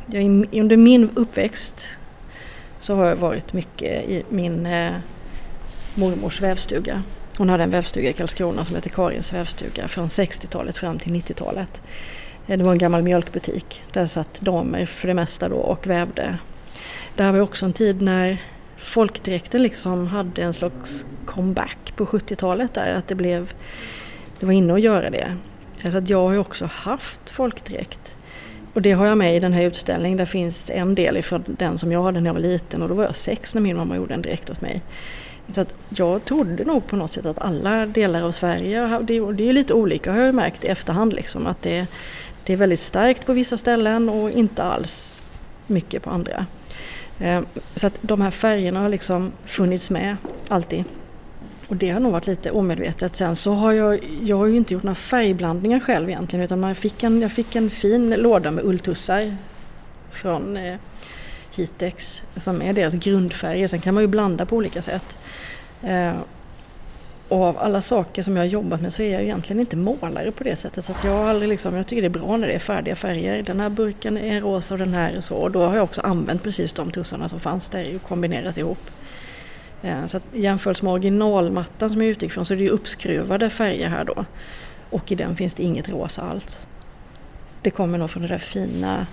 jag, 0.07 0.25
under 0.53 0.77
min 0.77 1.11
uppväxt 1.15 1.89
så 2.79 2.95
har 2.95 3.07
jag 3.07 3.17
varit 3.17 3.53
mycket 3.53 4.09
i 4.09 4.25
min 4.29 4.67
eh, 4.67 4.93
mormors 5.95 6.41
vävstuga. 6.41 7.03
Hon 7.39 7.49
hade 7.49 7.63
en 7.63 7.71
vävstuga 7.71 8.11
i 8.11 8.13
Karlskrona 8.13 8.65
som 8.65 8.75
hette 8.75 8.89
Karins 8.89 9.33
vävstuga 9.33 9.89
från 9.89 10.09
60-talet 10.09 10.77
fram 10.77 10.99
till 10.99 11.13
90-talet. 11.13 11.83
Eh, 12.47 12.59
det 12.59 12.65
var 12.65 12.73
en 12.73 12.79
gammal 12.79 13.03
mjölkbutik. 13.03 13.83
Där 13.93 14.07
satt 14.07 14.41
damer 14.41 14.87
för 14.87 15.09
det 15.09 15.15
mesta 15.15 15.49
då 15.49 15.57
och 15.57 15.87
vävde. 15.87 16.39
Där 17.17 17.33
var 17.33 17.41
också 17.41 17.67
en 17.67 17.73
tid 17.73 18.03
när 18.03 18.43
folkdräkten 18.77 19.63
liksom 19.63 20.07
hade 20.07 20.43
en 20.43 20.53
slags 20.53 21.07
comeback 21.27 21.93
på 21.97 22.07
70-talet 22.07 22.75
där. 22.75 22.93
Att 22.93 23.09
det 23.09 23.15
blev, 23.15 23.53
det 24.41 24.47
var 24.47 24.53
inne 24.53 24.75
att 24.75 24.81
göra 24.81 25.11
det. 25.11 25.37
Eh, 25.83 25.91
så 25.91 25.99
att 25.99 26.11
jag 26.11 26.23
har 26.23 26.33
ju 26.33 26.39
också 26.39 26.65
haft 26.65 27.31
folkdräkt. 27.31 28.16
Och 28.77 28.83
det 28.83 28.93
har 28.93 29.07
jag 29.07 29.19
med 29.19 29.37
i 29.37 29.41
den 29.41 29.53
här 29.53 29.63
utställningen. 29.63 30.19
Där 30.19 30.25
finns 30.25 30.71
en 30.71 30.95
del 30.95 31.17
ifrån 31.17 31.45
den 31.47 31.79
som 31.79 31.93
jag 31.93 32.03
hade 32.03 32.21
när 32.21 32.29
jag 32.29 32.35
var 32.35 32.41
liten 32.41 32.83
och 32.83 32.89
då 32.89 32.95
var 32.95 33.05
jag 33.05 33.17
sex 33.17 33.55
när 33.55 33.63
min 33.63 33.77
mamma 33.77 33.97
gjorde 33.97 34.15
en 34.15 34.23
dräkt 34.23 34.51
åt 34.51 34.61
mig. 34.61 34.83
Så 35.53 35.61
att 35.61 35.75
jag 35.89 36.25
trodde 36.25 36.65
nog 36.65 36.87
på 36.87 36.97
något 36.97 37.13
sätt 37.13 37.27
att 37.27 37.39
alla 37.39 37.87
delar 37.87 38.23
av 38.23 38.33
Sverige, 38.33 39.01
det 39.03 39.15
är 39.15 39.41
ju 39.41 39.53
lite 39.53 39.75
olika 39.75 40.13
har 40.13 40.21
jag 40.21 40.35
märkt 40.35 40.65
i 40.65 40.67
efterhand 40.67 41.13
liksom, 41.13 41.47
att 41.47 41.63
det, 41.63 41.87
det 42.45 42.53
är 42.53 42.57
väldigt 42.57 42.81
starkt 42.81 43.27
på 43.27 43.33
vissa 43.33 43.57
ställen 43.57 44.09
och 44.09 44.31
inte 44.31 44.63
alls 44.63 45.23
mycket 45.67 46.03
på 46.03 46.11
andra. 46.11 46.47
Eh, 47.21 47.41
så 47.77 47.87
att 47.87 47.95
de 48.01 48.21
här 48.21 48.31
färgerna 48.31 48.81
har 48.81 48.89
liksom 48.89 49.33
funnits 49.45 49.91
med 49.91 50.17
alltid. 50.49 50.85
Och 51.69 51.77
det 51.77 51.91
har 51.91 52.01
nog 52.01 52.13
varit 52.13 52.27
lite 52.27 52.51
omedvetet. 52.51 53.17
Sen 53.17 53.37
så 53.37 53.53
har 53.53 53.73
jag, 53.73 54.05
jag 54.23 54.37
har 54.37 54.47
ju 54.47 54.57
inte 54.57 54.75
gjort 54.75 54.83
några 54.83 54.95
färgblandningar 54.95 55.81
själv 55.81 56.09
egentligen 56.09 56.45
utan 56.45 56.61
man 56.61 56.75
fick 56.75 57.03
en, 57.03 57.21
jag 57.21 57.33
fick 57.33 57.57
en 57.57 57.71
fin 57.71 58.11
låda 58.11 58.51
med 58.51 58.65
ulltussar 58.65 59.37
från 60.11 60.57
eh, 60.57 60.75
Hitex 61.57 62.23
som 62.37 62.63
är 62.63 62.73
deras 62.73 62.95
grundfärger. 62.95 63.69
Sen 63.69 63.81
kan 63.81 63.95
man 63.95 64.03
ju 64.03 64.07
blanda 64.07 64.47
på 64.47 64.57
olika 64.57 64.83
sätt. 64.83 65.19
Eh, 65.83 66.13
och 67.29 67.45
av 67.45 67.59
alla 67.59 67.83
saker 67.83 68.23
som 68.23 68.37
jag 68.37 68.43
har 68.43 68.49
jobbat 68.49 68.81
med 68.81 68.95
så 68.95 69.03
är 69.03 69.13
jag 69.13 69.23
egentligen 69.23 69.61
inte 69.61 69.77
målare 69.77 70.33
på 70.33 70.45
det 70.45 70.57
sättet. 70.57 70.85
Så 70.85 70.93
att 70.93 71.05
jag, 71.05 71.13
har 71.13 71.25
aldrig 71.25 71.49
liksom, 71.49 71.75
jag 71.75 71.87
tycker 71.87 72.03
det 72.03 72.09
är 72.09 72.21
bra 72.21 72.37
när 72.37 72.47
det 72.47 72.53
är 72.53 72.59
färdiga 72.59 72.97
färger. 72.97 73.43
Den 73.43 73.61
här 73.61 73.71
burken 73.71 74.19
är 74.19 74.41
rosa 74.41 74.75
och 74.75 74.79
den 74.79 74.95
här 74.95 75.13
är 75.13 75.21
så. 75.21 75.37
Och 75.37 75.51
då 75.51 75.63
har 75.63 75.75
jag 75.75 75.85
också 75.85 76.01
använt 76.01 76.43
precis 76.43 76.73
de 76.73 76.91
tussarna 76.91 77.29
som 77.29 77.41
fanns 77.41 77.69
där 77.69 77.95
och 77.95 78.03
kombinerat 78.03 78.59
ihop. 78.59 78.91
Eh, 79.87 80.07
så 80.07 80.17
att 80.17 80.23
jämfört 80.33 80.83
med 80.83 80.93
originalmattan 80.93 81.91
som 81.91 82.03
jag 82.03 82.11
utgick 82.11 82.33
från 82.33 82.45
så 82.45 82.55
är 82.55 82.59
det 82.59 82.65
ju 82.65 82.71
uppskruvade 82.71 83.51
färger 83.51 83.89
här 83.89 84.05
då. 84.05 84.25
Och 84.91 85.13
i 85.13 85.15
den 85.15 85.37
finns 85.37 85.55
det 85.55 85.63
inget 85.63 85.89
rosa 85.89 86.23
alls. 86.23 86.69
Det 87.63 87.71
kommer 87.71 87.99
nog 87.99 88.11
från 88.11 88.23
det 88.23 88.29
där 88.29 88.39
fina 88.39 89.07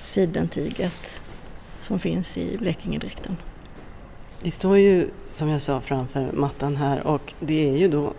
sidentyget 0.00 1.22
som 1.82 1.98
finns 1.98 2.38
i 2.38 2.58
Blekingedräkten. 2.58 3.36
Vi 4.42 4.50
står 4.50 4.78
ju 4.78 5.08
som 5.26 5.48
jag 5.48 5.62
sa 5.62 5.80
framför 5.80 6.32
mattan 6.32 6.76
här 6.76 7.06
och 7.06 7.34
det 7.40 7.68
är 7.68 7.76
ju 7.76 7.88
då 7.88 8.14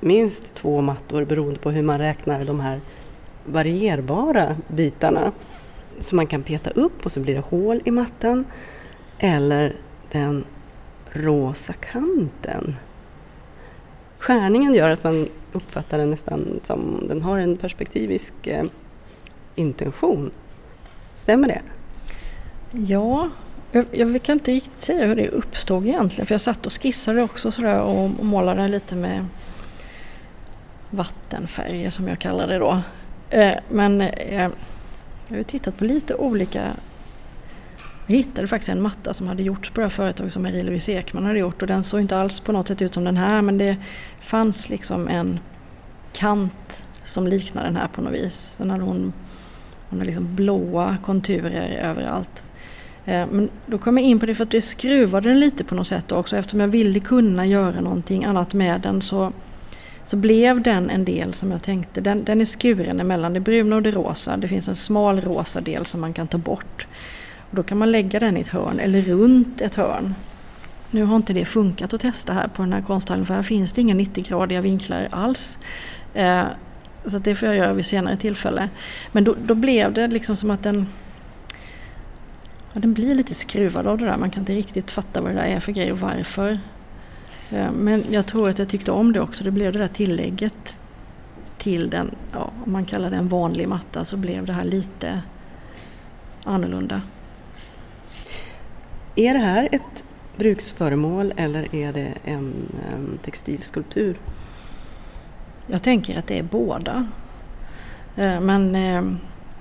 minst 0.00 0.54
två 0.54 0.80
mattor 0.80 1.24
beroende 1.24 1.60
på 1.60 1.70
hur 1.70 1.82
man 1.82 1.98
räknar 1.98 2.44
de 2.44 2.60
här 2.60 2.80
varierbara 3.44 4.56
bitarna. 4.68 5.32
Som 6.00 6.16
man 6.16 6.26
kan 6.26 6.42
peta 6.42 6.70
upp 6.70 7.06
och 7.06 7.12
så 7.12 7.20
blir 7.20 7.34
det 7.34 7.40
hål 7.40 7.80
i 7.84 7.90
mattan. 7.90 8.44
Eller 9.18 9.76
den 10.12 10.44
rosa 11.12 11.72
kanten. 11.72 12.76
Skärningen 14.18 14.74
gör 14.74 14.90
att 14.90 15.04
man 15.04 15.28
uppfattar 15.52 15.98
den 15.98 16.10
nästan 16.10 16.60
som 16.64 17.04
den 17.08 17.22
har 17.22 17.38
en 17.38 17.56
perspektivisk 17.56 18.46
eh, 18.46 18.64
intention. 19.54 20.30
Stämmer 21.14 21.48
det? 21.48 21.62
Ja, 22.72 23.30
jag, 23.72 23.84
jag, 23.92 24.22
kan 24.22 24.32
inte 24.32 24.52
riktigt 24.52 24.72
säga 24.72 25.06
hur 25.06 25.16
det 25.16 25.28
uppstod 25.28 25.86
egentligen 25.86 26.26
för 26.26 26.34
jag 26.34 26.40
satt 26.40 26.66
och 26.66 26.82
skissade 26.82 27.22
också 27.22 27.52
sådär 27.52 27.80
och, 27.80 28.04
och 28.04 28.24
målade 28.24 28.68
lite 28.68 28.96
med 28.96 29.26
vattenfärger 30.90 31.90
som 31.90 32.08
jag 32.08 32.18
kallar 32.18 32.46
det 32.46 32.58
då. 32.58 32.80
Eh, 33.30 33.54
men 33.68 34.00
eh, 34.00 34.50
jag 35.28 35.36
har 35.36 35.42
tittat 35.42 35.78
på 35.78 35.84
lite 35.84 36.14
olika 36.14 36.72
jag 38.08 38.16
hittade 38.16 38.48
faktiskt 38.48 38.68
en 38.68 38.82
matta 38.82 39.14
som 39.14 39.26
hade 39.26 39.42
gjorts 39.42 39.70
på 39.70 39.80
det 39.80 39.84
här 39.84 39.90
företaget 39.90 40.32
som 40.32 40.46
Marie-Louise 40.46 40.92
Ekman 40.92 41.24
hade 41.24 41.38
gjort 41.38 41.62
och 41.62 41.68
den 41.68 41.84
såg 41.84 42.00
inte 42.00 42.16
alls 42.16 42.40
på 42.40 42.52
något 42.52 42.68
sätt 42.68 42.82
ut 42.82 42.94
som 42.94 43.04
den 43.04 43.16
här 43.16 43.42
men 43.42 43.58
det 43.58 43.76
fanns 44.20 44.68
liksom 44.68 45.08
en 45.08 45.40
kant 46.12 46.86
som 47.04 47.26
liknar 47.26 47.64
den 47.64 47.76
här 47.76 47.88
på 47.88 48.02
något 48.02 48.12
vis. 48.12 48.34
Sen 48.34 48.70
hade 48.70 48.84
hon, 48.84 49.12
hon 49.88 49.98
hade 49.98 50.06
liksom 50.06 50.34
blåa 50.34 50.96
konturer 51.04 51.78
överallt. 51.82 52.44
Eh, 53.04 53.26
men 53.30 53.50
då 53.66 53.78
kom 53.78 53.98
jag 53.98 54.06
in 54.06 54.20
på 54.20 54.26
det 54.26 54.34
för 54.34 54.44
att 54.44 54.50
det 54.50 54.62
skruvade 54.62 55.28
den 55.28 55.40
lite 55.40 55.64
på 55.64 55.74
något 55.74 55.86
sätt 55.86 56.12
också 56.12 56.36
eftersom 56.36 56.60
jag 56.60 56.68
ville 56.68 57.00
kunna 57.00 57.46
göra 57.46 57.80
någonting 57.80 58.24
annat 58.24 58.54
med 58.54 58.80
den 58.80 59.02
så 59.02 59.32
så 60.08 60.16
blev 60.16 60.62
den 60.62 60.90
en 60.90 61.04
del 61.04 61.34
som 61.34 61.50
jag 61.50 61.62
tänkte, 61.62 62.00
den, 62.00 62.24
den 62.24 62.40
är 62.40 62.44
skuren 62.44 63.00
emellan 63.00 63.32
det 63.32 63.40
bruna 63.40 63.76
och 63.76 63.82
det 63.82 63.90
rosa. 63.90 64.36
Det 64.36 64.48
finns 64.48 64.68
en 64.68 64.76
smal 64.76 65.20
rosa 65.20 65.60
del 65.60 65.86
som 65.86 66.00
man 66.00 66.12
kan 66.12 66.28
ta 66.28 66.38
bort. 66.38 66.86
Och 67.50 67.56
då 67.56 67.62
kan 67.62 67.78
man 67.78 67.92
lägga 67.92 68.20
den 68.20 68.36
i 68.36 68.40
ett 68.40 68.48
hörn 68.48 68.80
eller 68.80 69.02
runt 69.02 69.60
ett 69.60 69.74
hörn. 69.74 70.14
Nu 70.90 71.04
har 71.04 71.16
inte 71.16 71.32
det 71.32 71.44
funkat 71.44 71.94
att 71.94 72.00
testa 72.00 72.32
här 72.32 72.48
på 72.48 72.62
den 72.62 72.72
här 72.72 72.82
konsthallen 72.82 73.26
för 73.26 73.34
här 73.34 73.42
finns 73.42 73.72
det 73.72 73.80
inga 73.80 73.94
90-gradiga 73.94 74.60
vinklar 74.60 75.08
alls. 75.10 75.58
Eh, 76.14 76.44
så 77.06 77.18
det 77.18 77.34
får 77.34 77.48
jag 77.48 77.56
göra 77.56 77.72
vid 77.72 77.86
senare 77.86 78.16
tillfälle. 78.16 78.68
Men 79.12 79.24
då, 79.24 79.36
då 79.46 79.54
blev 79.54 79.92
det 79.92 80.08
liksom 80.08 80.36
som 80.36 80.50
att 80.50 80.62
den 80.62 80.86
ja, 82.72 82.80
den 82.80 82.94
blir 82.94 83.14
lite 83.14 83.34
skruvad 83.34 83.86
av 83.86 83.98
det 83.98 84.04
där. 84.04 84.16
Man 84.16 84.30
kan 84.30 84.42
inte 84.42 84.54
riktigt 84.54 84.90
fatta 84.90 85.20
vad 85.20 85.30
det 85.30 85.34
där 85.34 85.46
är 85.46 85.60
för 85.60 85.72
grej 85.72 85.92
och 85.92 86.00
varför. 86.00 86.58
Eh, 87.50 87.72
men 87.72 88.04
jag 88.10 88.26
tror 88.26 88.48
att 88.48 88.58
jag 88.58 88.68
tyckte 88.68 88.92
om 88.92 89.12
det 89.12 89.20
också. 89.20 89.44
Det 89.44 89.50
blev 89.50 89.72
det 89.72 89.78
där 89.78 89.88
tillägget 89.88 90.78
till 91.58 91.90
den, 91.90 92.10
ja, 92.32 92.52
om 92.64 92.72
man 92.72 92.84
kallar 92.84 93.10
det 93.10 93.16
en 93.16 93.28
vanlig 93.28 93.68
matta, 93.68 94.04
så 94.04 94.16
blev 94.16 94.46
det 94.46 94.52
här 94.52 94.64
lite 94.64 95.22
annorlunda. 96.44 97.02
Är 99.18 99.34
det 99.34 99.40
här 99.40 99.68
ett 99.72 100.04
bruksföremål 100.36 101.34
eller 101.36 101.74
är 101.74 101.92
det 101.92 102.14
en, 102.24 102.52
en 102.92 103.18
textilskulptur? 103.24 104.18
Jag 105.66 105.82
tänker 105.82 106.18
att 106.18 106.26
det 106.26 106.38
är 106.38 106.42
båda. 106.42 107.06
Eh, 108.16 108.40
men 108.40 108.76
eh, 108.76 109.02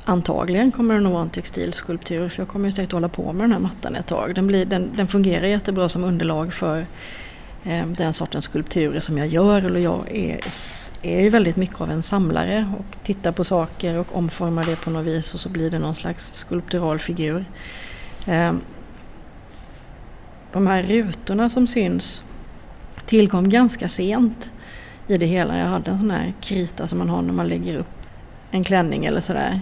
antagligen 0.03 0.71
kommer 0.71 0.93
det 0.93 0.99
nog 0.99 1.13
vara 1.13 1.21
en 1.21 1.29
textilskulptur 1.29 2.29
för 2.29 2.41
jag 2.41 2.47
kommer 2.47 2.65
ju 2.65 2.71
säkert 2.71 2.91
hålla 2.91 3.09
på 3.09 3.33
med 3.33 3.43
den 3.43 3.51
här 3.51 3.59
mattan 3.59 3.95
ett 3.95 4.07
tag. 4.07 4.35
Den, 4.35 4.47
blir, 4.47 4.65
den, 4.65 4.91
den 4.95 5.07
fungerar 5.07 5.47
jättebra 5.47 5.89
som 5.89 6.03
underlag 6.03 6.53
för 6.53 6.85
eh, 7.63 7.85
den 7.87 8.13
sortens 8.13 8.45
skulpturer 8.45 8.99
som 8.99 9.17
jag 9.17 9.27
gör. 9.27 9.71
Och 9.71 9.79
jag 9.79 10.11
är, 10.11 10.39
är 11.01 11.21
ju 11.21 11.29
väldigt 11.29 11.55
mycket 11.55 11.81
av 11.81 11.91
en 11.91 12.03
samlare 12.03 12.73
och 12.79 13.03
tittar 13.03 13.31
på 13.31 13.43
saker 13.43 13.97
och 13.97 14.15
omformar 14.15 14.63
det 14.63 14.75
på 14.75 14.89
något 14.89 15.05
vis 15.05 15.33
och 15.33 15.39
så 15.39 15.49
blir 15.49 15.71
det 15.71 15.79
någon 15.79 15.95
slags 15.95 16.33
skulptural 16.33 16.99
figur. 16.99 17.45
De 20.53 20.67
här 20.67 20.83
rutorna 20.83 21.49
som 21.49 21.67
syns 21.67 22.23
tillkom 23.05 23.49
ganska 23.49 23.87
sent 23.89 24.51
i 25.07 25.17
det 25.17 25.25
hela. 25.25 25.57
Jag 25.57 25.65
hade 25.65 25.91
en 25.91 25.99
sån 25.99 26.11
här 26.11 26.33
krita 26.41 26.87
som 26.87 26.97
man 26.97 27.09
har 27.09 27.21
när 27.21 27.33
man 27.33 27.47
lägger 27.47 27.77
upp 27.77 27.97
en 28.51 28.63
klänning 28.63 29.05
eller 29.05 29.21
sådär. 29.21 29.61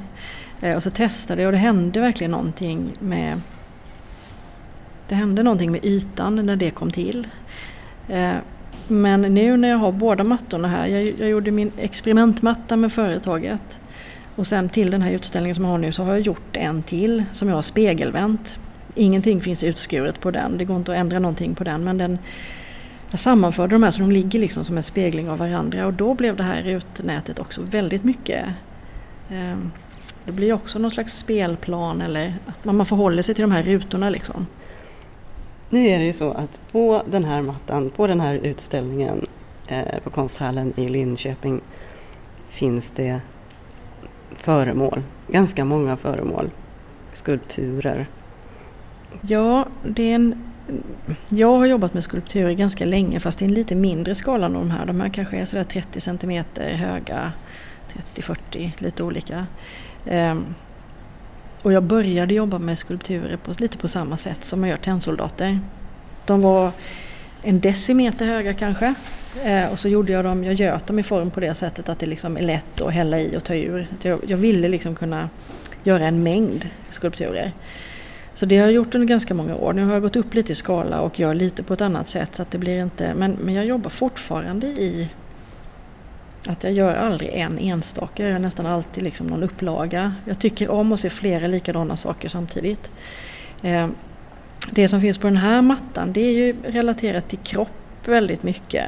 Eh, 0.62 0.76
och 0.76 0.84
så 0.84 0.90
testade 0.90 1.42
jag 1.42 1.48
och 1.48 1.52
det 1.52 1.58
hände 1.58 2.00
verkligen 2.00 2.32
någonting 2.32 2.94
med 3.00 3.42
det 5.08 5.16
hände 5.16 5.44
någonting 5.44 5.72
med 5.72 5.86
ytan 5.86 6.36
när 6.36 6.56
det 6.56 6.72
kom 6.72 6.92
till. 6.92 7.28
Eh, 8.10 8.34
men 8.88 9.22
nu 9.22 9.58
när 9.58 9.68
jag 9.70 9.78
har 9.78 9.92
båda 9.92 10.24
mattorna 10.24 10.68
här, 10.68 10.88
jag, 10.88 11.04
jag 11.20 11.30
gjorde 11.30 11.52
min 11.52 11.72
experimentmatta 11.78 12.78
med 12.78 12.94
företaget 12.94 13.80
och 14.36 14.48
sen 14.48 14.70
till 14.70 14.92
den 14.92 15.02
här 15.02 15.12
utställningen 15.12 15.56
som 15.56 15.64
jag 15.64 15.72
har 15.72 15.78
nu 15.78 15.92
så 15.92 16.04
har 16.04 16.12
jag 16.12 16.22
gjort 16.22 16.58
en 16.58 16.84
till 16.84 17.24
som 17.32 17.48
jag 17.50 17.56
har 17.56 17.62
spegelvänt. 17.62 18.60
Ingenting 18.96 19.42
finns 19.42 19.64
utskuret 19.64 20.20
på 20.20 20.32
den, 20.32 20.58
det 20.58 20.66
går 20.66 20.78
inte 20.78 20.92
att 20.92 20.98
ändra 20.98 21.20
någonting 21.20 21.56
på 21.56 21.64
den 21.64 21.84
men 21.84 21.98
den 21.98 22.18
jag 23.10 23.20
sammanförde 23.20 23.76
de 23.76 23.84
här 23.84 23.92
så 23.92 24.00
de 24.00 24.12
ligger 24.12 24.40
liksom 24.40 24.66
som 24.66 24.78
en 24.78 24.84
spegling 24.84 25.30
av 25.30 25.38
varandra 25.38 25.86
och 25.86 25.94
då 25.94 26.14
blev 26.14 26.36
det 26.36 26.44
här 26.44 26.64
rutnätet 26.64 27.40
också 27.40 27.62
väldigt 27.62 28.04
mycket 28.04 28.46
eh, 29.30 29.58
det 30.26 30.32
blir 30.32 30.54
också 30.54 30.80
någon 30.80 30.92
slags 30.92 31.18
spelplan 31.18 32.02
eller 32.02 32.36
att 32.46 32.66
man 32.66 32.86
förhåller 32.86 33.22
sig 33.22 33.36
till 33.36 33.42
de 33.42 33.52
här 33.52 33.64
rutorna 33.64 34.10
liksom. 34.10 34.48
Nu 35.70 35.88
är 35.88 36.00
det 36.00 36.06
ju 36.06 36.14
så 36.14 36.32
att 36.32 36.62
på 36.72 37.04
den 37.12 37.24
här 37.24 37.42
mattan, 37.42 37.90
på 37.90 38.08
den 38.08 38.20
här 38.20 38.34
utställningen 38.34 39.26
eh, 39.68 40.00
på 40.04 40.10
konsthallen 40.10 40.74
i 40.76 40.90
Linköping 40.90 41.62
finns 42.50 42.90
det 42.90 43.22
föremål, 44.36 45.04
ganska 45.28 45.66
många 45.66 45.98
föremål, 45.98 46.50
skulpturer. 47.14 48.08
Ja, 49.22 49.68
det 49.84 50.12
är 50.12 50.16
en 50.16 50.36
jag 51.30 51.58
har 51.58 51.66
jobbat 51.66 51.94
med 51.94 52.04
skulpturer 52.04 52.54
ganska 52.54 52.86
länge 52.86 53.20
fast 53.20 53.42
i 53.42 53.46
en 53.46 53.54
lite 53.54 53.76
mindre 53.76 54.16
skala 54.16 54.46
än 54.46 54.54
de 54.54 54.72
här. 54.72 54.86
De 54.86 55.02
här 55.02 55.10
kanske 55.10 55.38
är 55.38 55.46
sådär 55.46 55.64
30 55.64 56.02
cm 56.02 56.44
höga, 56.56 57.32
30-40, 58.16 58.72
lite 58.78 59.04
olika. 59.04 59.48
Ehm, 60.06 60.46
och 61.62 61.74
jag 61.74 61.84
började 61.84 62.34
jobba 62.34 62.60
med 62.60 62.78
skulpturer 62.78 63.38
på, 63.38 63.54
lite 63.58 63.78
på 63.78 63.88
samma 63.88 64.18
sätt 64.18 64.46
som 64.46 64.60
man 64.60 64.70
gör 64.70 64.78
tennsoldater. 64.78 65.60
De 66.26 66.42
var 66.42 66.72
en 67.44 67.60
decimeter 67.60 68.26
höga 68.26 68.54
kanske. 68.54 68.94
Eh, 69.44 69.72
och 69.72 69.80
så 69.80 69.88
gjorde 69.88 70.12
jag 70.12 70.26
dem, 70.26 70.44
jag 70.44 70.54
göt 70.54 70.88
dem 70.88 71.00
i 71.00 71.04
form 71.04 71.32
på 71.32 71.40
det 71.40 71.56
sättet 71.56 71.90
att 71.90 72.00
det 72.00 72.06
liksom 72.06 72.38
är 72.38 72.42
lätt 72.42 72.82
att 72.82 72.94
hälla 72.94 73.20
i 73.20 73.38
och 73.38 73.44
ta 73.44 73.56
ur. 73.56 73.88
Jag, 74.02 74.20
jag 74.28 74.38
ville 74.38 74.68
liksom 74.68 74.96
kunna 74.96 75.30
göra 75.84 76.06
en 76.06 76.24
mängd 76.24 76.70
skulpturer. 76.90 77.52
Så 78.36 78.46
det 78.46 78.58
har 78.58 78.66
jag 78.66 78.74
gjort 78.74 78.96
under 78.96 79.08
ganska 79.08 79.34
många 79.34 79.56
år. 79.56 79.74
Nu 79.74 79.86
har 79.86 79.94
jag 79.94 80.02
gått 80.02 80.16
upp 80.16 80.34
lite 80.34 80.52
i 80.52 80.56
skala 80.56 81.02
och 81.02 81.20
gör 81.20 81.34
lite 81.34 81.64
på 81.64 81.74
ett 81.74 81.82
annat 81.82 82.08
sätt 82.08 82.36
så 82.36 82.42
att 82.42 82.52
det 82.52 82.58
blir 82.58 82.82
inte, 82.82 83.14
men, 83.14 83.32
men 83.32 83.54
jag 83.54 83.66
jobbar 83.66 83.90
fortfarande 83.90 84.68
i 84.68 85.10
att 86.48 86.64
jag 86.64 86.74
gör 86.74 86.96
aldrig 86.96 87.30
en 87.34 87.60
enstaka, 87.60 88.24
jag 88.24 88.32
gör 88.32 88.40
nästan 88.40 88.66
alltid 88.66 89.04
liksom 89.04 89.28
någon 89.28 89.44
upplaga. 89.44 90.14
Jag 90.26 90.40
tycker 90.40 90.70
om 90.70 90.92
att 90.92 91.00
se 91.00 91.10
flera 91.10 91.48
likadana 91.48 91.98
saker 91.98 92.30
samtidigt. 92.30 92.92
Eh, 93.62 93.88
det 94.72 94.88
som 94.88 95.02
finns 95.02 95.18
på 95.18 95.28
den 95.28 95.38
här 95.38 95.62
mattan 95.62 96.14
det 96.14 96.22
är 96.22 96.34
ju 96.34 96.56
relaterat 96.64 97.30
till 97.30 97.40
kropp 97.40 98.08
väldigt 98.08 98.44
mycket. 98.44 98.86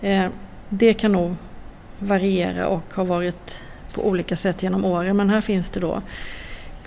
Eh, 0.00 0.26
det 0.68 0.94
kan 0.94 1.12
nog 1.12 1.34
variera 1.98 2.68
och 2.68 2.94
har 2.94 3.04
varit 3.04 3.60
på 3.92 4.08
olika 4.08 4.36
sätt 4.36 4.62
genom 4.62 4.84
åren 4.84 5.16
men 5.16 5.30
här 5.30 5.40
finns 5.40 5.70
det 5.70 5.80
då 5.80 6.02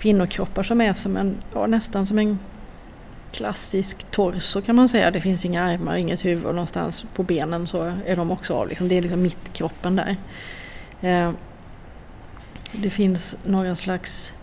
kvinnokroppar 0.00 0.62
som 0.62 0.80
är 0.80 0.92
som 0.92 1.16
en, 1.16 1.36
ja, 1.54 1.66
nästan 1.66 2.06
som 2.06 2.18
en 2.18 2.38
klassisk 3.32 4.10
torso 4.10 4.62
kan 4.62 4.76
man 4.76 4.88
säga. 4.88 5.10
Det 5.10 5.20
finns 5.20 5.44
inga 5.44 5.62
armar, 5.62 5.96
inget 5.96 6.24
huvud 6.24 6.44
och 6.44 6.54
någonstans 6.54 7.04
på 7.14 7.22
benen 7.22 7.66
så 7.66 7.92
är 8.06 8.16
de 8.16 8.30
också 8.30 8.54
av. 8.54 8.68
Liksom, 8.68 8.88
det 8.88 8.94
är 8.94 9.02
liksom 9.02 9.22
mittkroppen 9.22 9.96
där. 9.96 10.16
Eh, 11.00 11.32
det 12.72 12.90
finns 12.90 13.36
några 13.44 13.76
slags, 13.76 14.34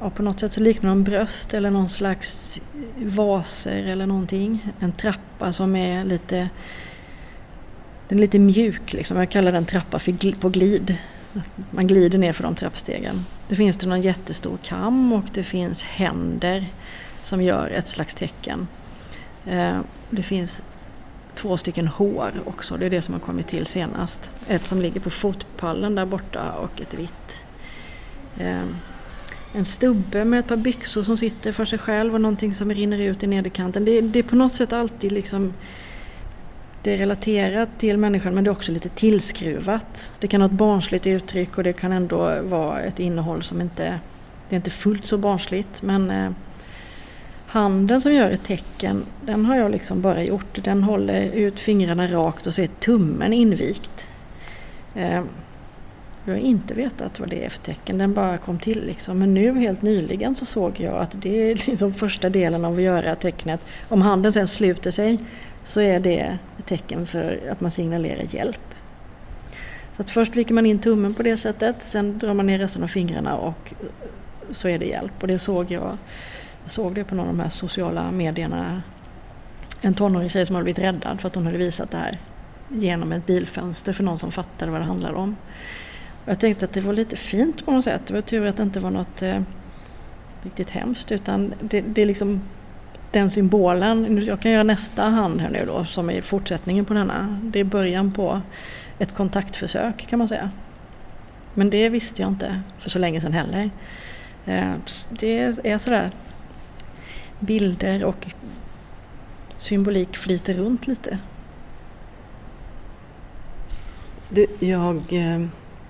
ja, 0.00 0.10
på 0.10 0.22
något 0.22 0.40
sätt 0.40 0.52
så 0.52 0.60
liknar 0.60 0.88
de 0.88 1.04
bröst 1.04 1.54
eller 1.54 1.70
någon 1.70 1.88
slags 1.88 2.60
vaser 2.96 3.84
eller 3.84 4.06
någonting. 4.06 4.72
En 4.80 4.92
trappa 4.92 5.52
som 5.52 5.76
är 5.76 6.04
lite 6.04 6.48
den 8.08 8.18
är 8.18 8.20
lite 8.20 8.38
mjuk 8.38 8.92
liksom. 8.92 9.16
Jag 9.16 9.30
kallar 9.30 9.52
den 9.52 9.66
trappa 9.66 9.98
för 9.98 10.40
på 10.40 10.48
glid. 10.48 10.96
Man 11.70 11.86
glider 11.86 12.18
ner 12.18 12.32
för 12.32 12.42
de 12.42 12.54
trappstegen. 12.54 13.26
Det 13.48 13.56
finns 13.56 13.76
det 13.76 13.86
någon 13.86 14.00
jättestor 14.00 14.58
kam 14.62 15.12
och 15.12 15.24
det 15.34 15.42
finns 15.42 15.82
händer 15.82 16.66
som 17.22 17.42
gör 17.42 17.70
ett 17.70 17.88
slags 17.88 18.14
tecken. 18.14 18.68
Eh, 19.46 19.78
det 20.10 20.22
finns 20.22 20.62
två 21.34 21.56
stycken 21.56 21.88
hår 21.88 22.32
också, 22.44 22.76
det 22.76 22.86
är 22.86 22.90
det 22.90 23.02
som 23.02 23.14
har 23.14 23.20
kommit 23.20 23.48
till 23.48 23.66
senast. 23.66 24.30
Ett 24.48 24.66
som 24.66 24.80
ligger 24.82 25.00
på 25.00 25.10
fotpallen 25.10 25.94
där 25.94 26.06
borta 26.06 26.52
och 26.52 26.80
ett 26.80 26.94
vitt. 26.94 27.44
Eh, 28.38 28.64
en 29.52 29.64
stubbe 29.64 30.24
med 30.24 30.40
ett 30.40 30.48
par 30.48 30.56
byxor 30.56 31.02
som 31.02 31.16
sitter 31.16 31.52
för 31.52 31.64
sig 31.64 31.78
själv 31.78 32.14
och 32.14 32.20
någonting 32.20 32.54
som 32.54 32.74
rinner 32.74 32.98
ut 32.98 33.22
i 33.22 33.26
nederkanten. 33.26 33.84
Det, 33.84 34.00
det 34.00 34.18
är 34.18 34.22
på 34.22 34.36
något 34.36 34.52
sätt 34.52 34.72
alltid 34.72 35.12
liksom 35.12 35.52
det 36.86 36.92
är 36.92 36.98
relaterat 36.98 37.68
till 37.78 37.96
människan 37.96 38.34
men 38.34 38.44
det 38.44 38.48
är 38.48 38.52
också 38.52 38.72
lite 38.72 38.88
tillskruvat. 38.88 40.12
Det 40.20 40.28
kan 40.28 40.40
ha 40.40 40.46
ett 40.46 40.52
barnsligt 40.52 41.06
uttryck 41.06 41.58
och 41.58 41.64
det 41.64 41.72
kan 41.72 41.92
ändå 41.92 42.42
vara 42.42 42.80
ett 42.80 43.00
innehåll 43.00 43.42
som 43.42 43.60
inte 43.60 44.00
det 44.48 44.54
är 44.54 44.56
inte 44.56 44.70
fullt 44.70 45.06
så 45.06 45.18
barnsligt 45.18 45.82
men 45.82 46.10
eh, 46.10 46.30
handen 47.46 48.00
som 48.00 48.12
gör 48.12 48.30
ett 48.30 48.44
tecken 48.44 49.04
den 49.20 49.44
har 49.44 49.56
jag 49.56 49.70
liksom 49.70 50.00
bara 50.00 50.22
gjort. 50.22 50.64
Den 50.64 50.82
håller 50.82 51.22
ut 51.22 51.60
fingrarna 51.60 52.08
rakt 52.08 52.46
och 52.46 52.54
så 52.54 52.62
är 52.62 52.66
tummen 52.66 53.32
invikt. 53.32 54.10
Eh, 54.94 55.22
jag 56.24 56.34
har 56.34 56.40
inte 56.40 56.74
vetat 56.74 57.20
vad 57.20 57.28
det 57.28 57.44
är 57.44 57.48
för 57.48 57.62
tecken, 57.62 57.98
den 57.98 58.14
bara 58.14 58.38
kom 58.38 58.58
till 58.58 58.86
liksom. 58.86 59.18
Men 59.18 59.34
nu 59.34 59.58
helt 59.58 59.82
nyligen 59.82 60.34
så 60.34 60.44
såg 60.44 60.80
jag 60.80 60.94
att 60.94 61.22
det 61.22 61.50
är 61.50 61.54
liksom 61.66 61.94
första 61.94 62.28
delen 62.28 62.64
av 62.64 62.74
att 62.74 62.82
göra 62.82 63.14
tecknet. 63.14 63.60
Om 63.88 64.02
handen 64.02 64.32
sen 64.32 64.48
sluter 64.48 64.90
sig 64.90 65.18
så 65.66 65.80
är 65.80 66.00
det 66.00 66.38
ett 66.58 66.66
tecken 66.66 67.06
för 67.06 67.48
att 67.50 67.60
man 67.60 67.70
signalerar 67.70 68.34
hjälp. 68.34 68.74
Så 69.96 70.02
att 70.02 70.10
först 70.10 70.36
viker 70.36 70.54
man 70.54 70.66
in 70.66 70.78
tummen 70.78 71.14
på 71.14 71.22
det 71.22 71.36
sättet, 71.36 71.82
sen 71.82 72.18
drar 72.18 72.34
man 72.34 72.46
ner 72.46 72.58
resten 72.58 72.82
av 72.82 72.86
fingrarna 72.88 73.36
och 73.36 73.72
så 74.50 74.68
är 74.68 74.78
det 74.78 74.84
hjälp. 74.84 75.12
Och 75.20 75.28
det 75.28 75.38
såg 75.38 75.70
jag, 75.70 75.98
jag 76.62 76.72
såg 76.72 76.94
det 76.94 77.04
på 77.04 77.14
någon 77.14 77.28
av 77.28 77.36
de 77.36 77.42
här 77.42 77.50
sociala 77.50 78.10
medierna. 78.12 78.82
En 79.80 79.94
tonårig 79.94 80.30
tjej 80.30 80.46
som 80.46 80.54
hade 80.54 80.64
blivit 80.64 80.78
räddad 80.78 81.20
för 81.20 81.28
att 81.28 81.34
hon 81.34 81.46
hade 81.46 81.58
visat 81.58 81.90
det 81.90 81.98
här 81.98 82.18
genom 82.68 83.12
ett 83.12 83.26
bilfönster 83.26 83.92
för 83.92 84.04
någon 84.04 84.18
som 84.18 84.32
fattade 84.32 84.72
vad 84.72 84.80
det 84.80 84.84
handlade 84.84 85.14
om. 85.14 85.36
Och 86.24 86.28
jag 86.30 86.40
tänkte 86.40 86.64
att 86.64 86.72
det 86.72 86.80
var 86.80 86.92
lite 86.92 87.16
fint 87.16 87.66
på 87.66 87.70
något 87.70 87.84
sätt. 87.84 88.06
Det 88.06 88.14
var 88.14 88.20
tur 88.20 88.46
att 88.46 88.56
det 88.56 88.62
inte 88.62 88.80
var 88.80 88.90
något 88.90 89.22
eh, 89.22 89.40
riktigt 90.42 90.70
hemskt 90.70 91.12
utan 91.12 91.54
det, 91.60 91.80
det 91.80 92.02
är 92.02 92.06
liksom 92.06 92.40
den 93.16 93.30
symbolen, 93.30 94.24
jag 94.26 94.40
kan 94.40 94.52
göra 94.52 94.62
nästa 94.62 95.02
hand 95.02 95.40
här 95.40 95.50
nu 95.50 95.64
då 95.66 95.84
som 95.84 96.10
är 96.10 96.22
fortsättningen 96.22 96.84
på 96.84 96.94
denna. 96.94 97.40
Det 97.42 97.60
är 97.60 97.64
början 97.64 98.12
på 98.12 98.40
ett 98.98 99.14
kontaktförsök 99.14 100.06
kan 100.08 100.18
man 100.18 100.28
säga. 100.28 100.50
Men 101.54 101.70
det 101.70 101.88
visste 101.88 102.22
jag 102.22 102.30
inte 102.30 102.62
för 102.78 102.90
så 102.90 102.98
länge 102.98 103.20
sedan 103.20 103.32
heller. 103.32 103.70
Eh, 104.46 104.72
det 105.10 105.38
är 105.62 105.78
sådär 105.78 106.10
bilder 107.40 108.04
och 108.04 108.26
symbolik 109.56 110.16
flyter 110.16 110.54
runt 110.54 110.86
lite. 110.86 111.18
Du, 114.28 114.46
jag 114.60 114.96
eh, 115.12 115.46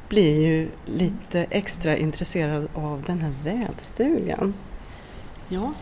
blir 0.08 0.40
ju 0.40 0.68
lite 0.86 1.46
extra 1.50 1.96
intresserad 1.96 2.68
av 2.74 3.02
den 3.06 3.20
här 3.20 3.32
vävstugan. 3.44 4.54
Ja. 5.48 5.72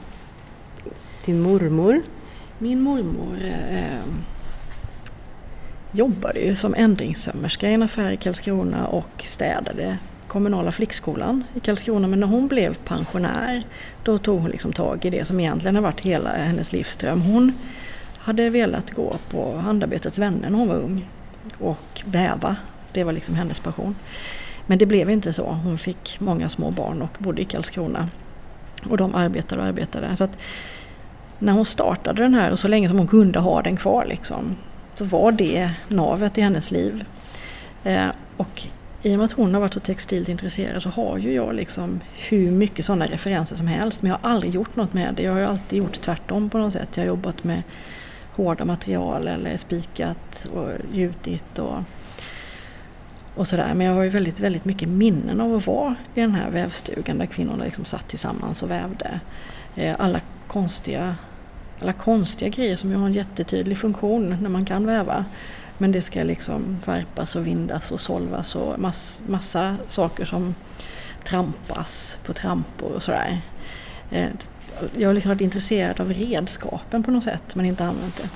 Din 1.24 1.40
mormor? 1.40 2.02
Min 2.58 2.80
mormor 2.80 3.38
eh, 3.42 3.78
eh, 3.78 4.00
jobbade 5.92 6.40
ju 6.40 6.54
som 6.54 6.74
ändringssömmerska 6.74 7.70
i 7.70 7.74
en 7.74 7.82
affär 7.82 8.12
i 8.12 8.16
Karlskrona 8.16 8.86
och 8.86 9.22
städade 9.24 9.98
kommunala 10.28 10.72
flickskolan 10.72 11.44
i 11.54 11.60
Karlskrona. 11.60 12.08
Men 12.08 12.20
när 12.20 12.26
hon 12.26 12.48
blev 12.48 12.74
pensionär 12.74 13.62
då 14.02 14.18
tog 14.18 14.40
hon 14.40 14.50
liksom 14.50 14.72
tag 14.72 15.04
i 15.04 15.10
det 15.10 15.24
som 15.24 15.40
egentligen 15.40 15.74
har 15.74 15.82
varit 15.82 16.00
hela 16.00 16.30
hennes 16.30 16.72
livsdröm. 16.72 17.20
Hon 17.20 17.52
hade 18.18 18.50
velat 18.50 18.90
gå 18.90 19.16
på 19.30 19.56
Handarbetets 19.56 20.18
vänner 20.18 20.50
när 20.50 20.58
hon 20.58 20.68
var 20.68 20.76
ung 20.76 21.08
och 21.58 22.02
väva. 22.04 22.56
Det 22.92 23.04
var 23.04 23.12
liksom 23.12 23.34
hennes 23.34 23.60
passion. 23.60 23.96
Men 24.66 24.78
det 24.78 24.86
blev 24.86 25.10
inte 25.10 25.32
så. 25.32 25.46
Hon 25.46 25.78
fick 25.78 26.20
många 26.20 26.48
små 26.48 26.70
barn 26.70 27.02
och 27.02 27.16
bodde 27.18 27.42
i 27.42 27.44
Karlskrona. 27.44 28.08
Och 28.88 28.96
de 28.96 29.14
arbetade 29.14 29.62
och 29.62 29.68
arbetade. 29.68 30.16
Så 30.16 30.24
att 30.24 30.38
när 31.44 31.52
hon 31.52 31.64
startade 31.64 32.22
den 32.22 32.34
här 32.34 32.50
och 32.50 32.58
så 32.58 32.68
länge 32.68 32.88
som 32.88 32.98
hon 32.98 33.08
kunde 33.08 33.38
ha 33.38 33.62
den 33.62 33.76
kvar 33.76 34.06
liksom, 34.08 34.56
så 34.94 35.04
var 35.04 35.32
det 35.32 35.70
navet 35.88 36.38
i 36.38 36.40
hennes 36.40 36.70
liv. 36.70 37.04
Eh, 37.84 38.06
och 38.36 38.66
i 39.02 39.14
och 39.14 39.18
med 39.18 39.24
att 39.24 39.32
hon 39.32 39.54
har 39.54 39.60
varit 39.60 39.74
så 39.74 39.80
textilt 39.80 40.28
intresserad 40.28 40.82
så 40.82 40.88
har 40.88 41.18
ju 41.18 41.32
jag 41.32 41.54
liksom 41.54 42.00
hur 42.28 42.50
mycket 42.50 42.84
sådana 42.84 43.06
referenser 43.06 43.56
som 43.56 43.66
helst. 43.66 44.02
Men 44.02 44.10
jag 44.10 44.18
har 44.18 44.30
aldrig 44.30 44.54
gjort 44.54 44.76
något 44.76 44.92
med 44.92 45.14
det. 45.14 45.22
Jag 45.22 45.32
har 45.32 45.40
ju 45.40 45.46
alltid 45.46 45.78
gjort 45.78 46.00
tvärtom 46.00 46.50
på 46.50 46.58
något 46.58 46.72
sätt. 46.72 46.88
Jag 46.94 47.02
har 47.02 47.08
jobbat 47.08 47.44
med 47.44 47.62
hårda 48.32 48.64
material 48.64 49.28
eller 49.28 49.56
spikat 49.56 50.46
och 50.54 50.70
gjutit 50.92 51.58
och, 51.58 51.76
och 53.34 53.48
sådär. 53.48 53.74
Men 53.74 53.86
jag 53.86 53.94
har 53.94 54.02
ju 54.02 54.08
väldigt, 54.08 54.40
väldigt 54.40 54.64
mycket 54.64 54.88
minnen 54.88 55.40
av 55.40 55.54
att 55.54 55.66
vara 55.66 55.94
i 56.14 56.20
den 56.20 56.34
här 56.34 56.50
vävstugan 56.50 57.18
där 57.18 57.26
kvinnorna 57.26 57.64
liksom 57.64 57.84
satt 57.84 58.08
tillsammans 58.08 58.62
och 58.62 58.70
vävde. 58.70 59.20
Eh, 59.76 59.96
alla 59.98 60.20
konstiga, 60.46 61.16
alla 61.80 61.92
konstiga 61.92 62.48
grejer 62.48 62.76
som 62.76 62.90
ju 62.90 62.96
har 62.96 63.06
en 63.06 63.12
jättetydlig 63.12 63.78
funktion 63.78 64.36
när 64.40 64.50
man 64.50 64.64
kan 64.64 64.86
väva. 64.86 65.24
Men 65.78 65.92
det 65.92 66.02
ska 66.02 66.22
liksom 66.22 66.78
värpas 66.86 67.36
och 67.36 67.46
vindas 67.46 67.90
och 67.90 68.00
solvas 68.00 68.56
och 68.56 68.78
mass, 68.78 69.22
massa 69.26 69.76
saker 69.88 70.24
som 70.24 70.54
trampas 71.24 72.16
på 72.24 72.32
trampor 72.32 72.92
och 72.92 73.02
sådär. 73.02 73.42
Eh, 74.10 74.28
jag 74.96 75.08
har 75.08 75.14
liksom 75.14 75.28
varit 75.28 75.40
intresserad 75.40 76.00
av 76.00 76.12
redskapen 76.12 77.02
på 77.02 77.10
något 77.10 77.24
sätt 77.24 77.54
men 77.54 77.66
inte 77.66 77.84
använt 77.84 78.16
det. 78.16 78.28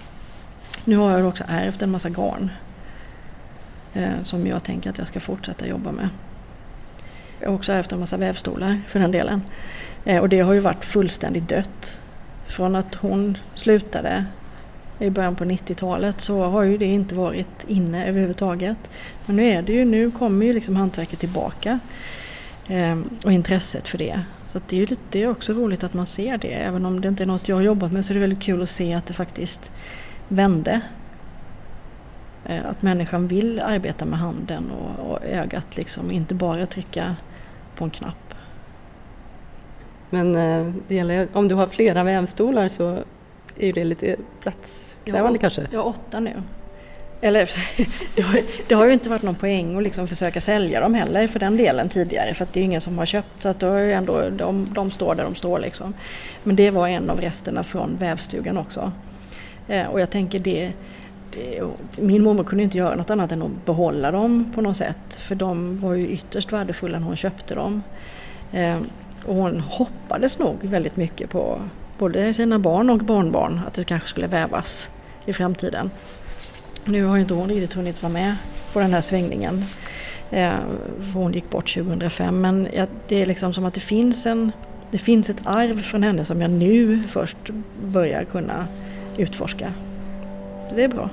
Nu 0.84 0.96
har 0.96 1.18
jag 1.18 1.28
också 1.28 1.44
ärvt 1.48 1.82
en 1.82 1.90
massa 1.90 2.08
garn 2.08 2.50
eh, 3.94 4.22
som 4.24 4.46
jag 4.46 4.64
tänker 4.64 4.90
att 4.90 4.98
jag 4.98 5.06
ska 5.06 5.20
fortsätta 5.20 5.66
jobba 5.66 5.92
med. 5.92 6.08
Jag 7.40 7.48
har 7.48 7.54
också 7.54 7.72
ärvt 7.72 7.92
en 7.92 8.00
massa 8.00 8.16
vävstolar 8.16 8.80
för 8.88 8.98
den 8.98 9.10
delen. 9.10 9.42
Eh, 10.04 10.20
och 10.20 10.28
det 10.28 10.40
har 10.40 10.52
ju 10.52 10.60
varit 10.60 10.84
fullständigt 10.84 11.48
dött. 11.48 12.00
Från 12.58 12.76
att 12.76 12.94
hon 12.94 13.38
slutade 13.54 14.24
i 14.98 15.10
början 15.10 15.36
på 15.36 15.44
90-talet 15.44 16.20
så 16.20 16.42
har 16.42 16.62
ju 16.62 16.78
det 16.78 16.84
inte 16.84 17.14
varit 17.14 17.64
inne 17.68 18.06
överhuvudtaget. 18.06 18.76
Men 19.26 19.36
nu 19.36 19.46
är 19.46 19.62
det 19.62 19.72
ju, 19.72 19.84
nu 19.84 20.10
kommer 20.10 20.46
ju 20.46 20.52
liksom 20.52 20.76
hantverket 20.76 21.18
tillbaka 21.18 21.78
eh, 22.66 22.98
och 23.24 23.32
intresset 23.32 23.88
för 23.88 23.98
det. 23.98 24.20
Så 24.48 24.60
det 24.68 24.76
är 24.76 24.80
ju 24.80 24.86
lite, 24.86 25.02
det 25.10 25.22
är 25.22 25.30
också 25.30 25.52
roligt 25.52 25.84
att 25.84 25.94
man 25.94 26.06
ser 26.06 26.38
det. 26.38 26.52
Även 26.52 26.86
om 26.86 27.00
det 27.00 27.08
inte 27.08 27.22
är 27.22 27.26
något 27.26 27.48
jag 27.48 27.56
har 27.56 27.62
jobbat 27.62 27.92
med 27.92 28.04
så 28.04 28.12
är 28.12 28.14
det 28.14 28.20
väldigt 28.20 28.42
kul 28.42 28.62
att 28.62 28.70
se 28.70 28.94
att 28.94 29.06
det 29.06 29.14
faktiskt 29.14 29.70
vände. 30.28 30.80
Eh, 32.44 32.66
att 32.66 32.82
människan 32.82 33.28
vill 33.28 33.60
arbeta 33.60 34.04
med 34.04 34.18
handen 34.18 34.70
och, 34.70 35.10
och 35.10 35.24
ögat 35.24 35.76
liksom, 35.76 36.10
inte 36.10 36.34
bara 36.34 36.66
trycka 36.66 37.16
på 37.76 37.84
en 37.84 37.90
knapp. 37.90 38.27
Men 40.10 40.36
eh, 40.36 40.72
det 40.88 40.94
gäller, 40.94 41.28
om 41.32 41.48
du 41.48 41.54
har 41.54 41.66
flera 41.66 42.04
vävstolar 42.04 42.68
så 42.68 42.98
är 43.58 43.72
det 43.72 43.84
lite 43.84 44.16
platskrävande 44.40 45.36
ja, 45.36 45.40
kanske? 45.40 45.66
Jag 45.72 45.82
har 45.82 45.88
åtta 45.88 46.20
nu. 46.20 46.42
Eller 47.20 47.50
det 48.68 48.74
har, 48.74 48.86
ju 48.86 48.92
inte 48.92 49.08
varit 49.08 49.22
någon 49.22 49.34
poäng 49.34 49.76
att 49.76 49.82
liksom 49.82 50.08
försöka 50.08 50.40
sälja 50.40 50.80
dem 50.80 50.94
heller 50.94 51.26
för 51.26 51.38
den 51.38 51.56
delen 51.56 51.88
tidigare 51.88 52.34
för 52.34 52.44
att 52.44 52.52
det 52.52 52.60
är 52.60 52.64
ingen 52.64 52.80
som 52.80 52.98
har 52.98 53.06
köpt 53.06 53.42
så 53.42 53.48
att 53.48 53.60
då 53.60 53.66
är 53.66 53.88
ändå, 53.88 54.30
de, 54.30 54.68
de 54.74 54.90
står 54.90 55.14
där 55.14 55.24
de 55.24 55.34
står 55.34 55.58
liksom. 55.58 55.94
Men 56.42 56.56
det 56.56 56.70
var 56.70 56.88
en 56.88 57.10
av 57.10 57.20
resterna 57.20 57.64
från 57.64 57.96
vävstugan 57.96 58.58
också. 58.58 58.92
Eh, 59.68 59.86
och 59.86 60.00
jag 60.00 60.10
tänker 60.10 60.38
det, 60.38 60.72
det, 61.34 61.62
min 62.00 62.22
mormor 62.22 62.44
kunde 62.44 62.64
inte 62.64 62.78
göra 62.78 62.96
något 62.96 63.10
annat 63.10 63.32
än 63.32 63.42
att 63.42 63.64
behålla 63.64 64.10
dem 64.10 64.52
på 64.54 64.60
något 64.60 64.76
sätt 64.76 65.14
för 65.20 65.34
de 65.34 65.80
var 65.80 65.94
ju 65.94 66.08
ytterst 66.08 66.52
värdefulla 66.52 66.98
när 66.98 67.06
hon 67.06 67.16
köpte 67.16 67.54
dem. 67.54 67.82
Och 69.28 69.34
hon 69.34 69.60
hoppades 69.60 70.38
nog 70.38 70.56
väldigt 70.62 70.96
mycket 70.96 71.30
på 71.30 71.60
både 71.98 72.34
sina 72.34 72.58
barn 72.58 72.90
och 72.90 72.98
barnbarn 72.98 73.60
att 73.66 73.74
det 73.74 73.84
kanske 73.84 74.08
skulle 74.08 74.26
vävas 74.26 74.90
i 75.26 75.32
framtiden. 75.32 75.90
Nu 76.84 77.04
har 77.04 77.18
inte 77.18 77.34
hon 77.34 77.48
riktigt 77.48 77.72
hunnit 77.72 78.02
vara 78.02 78.12
med 78.12 78.36
på 78.72 78.80
den 78.80 78.92
här 78.92 79.00
svängningen. 79.00 79.64
Eh, 80.30 80.52
hon 81.14 81.32
gick 81.32 81.50
bort 81.50 81.74
2005 81.74 82.40
men 82.40 82.68
det 83.08 83.22
är 83.22 83.26
liksom 83.26 83.52
som 83.52 83.64
att 83.64 83.74
det 83.74 83.80
finns, 83.80 84.26
en, 84.26 84.52
det 84.90 84.98
finns 84.98 85.30
ett 85.30 85.40
arv 85.44 85.82
från 85.82 86.02
henne 86.02 86.24
som 86.24 86.40
jag 86.40 86.50
nu 86.50 87.02
först 87.08 87.36
börjar 87.84 88.24
kunna 88.24 88.66
utforska. 89.16 89.72
Det 90.74 90.84
är 90.84 90.88
bra. 90.88 91.10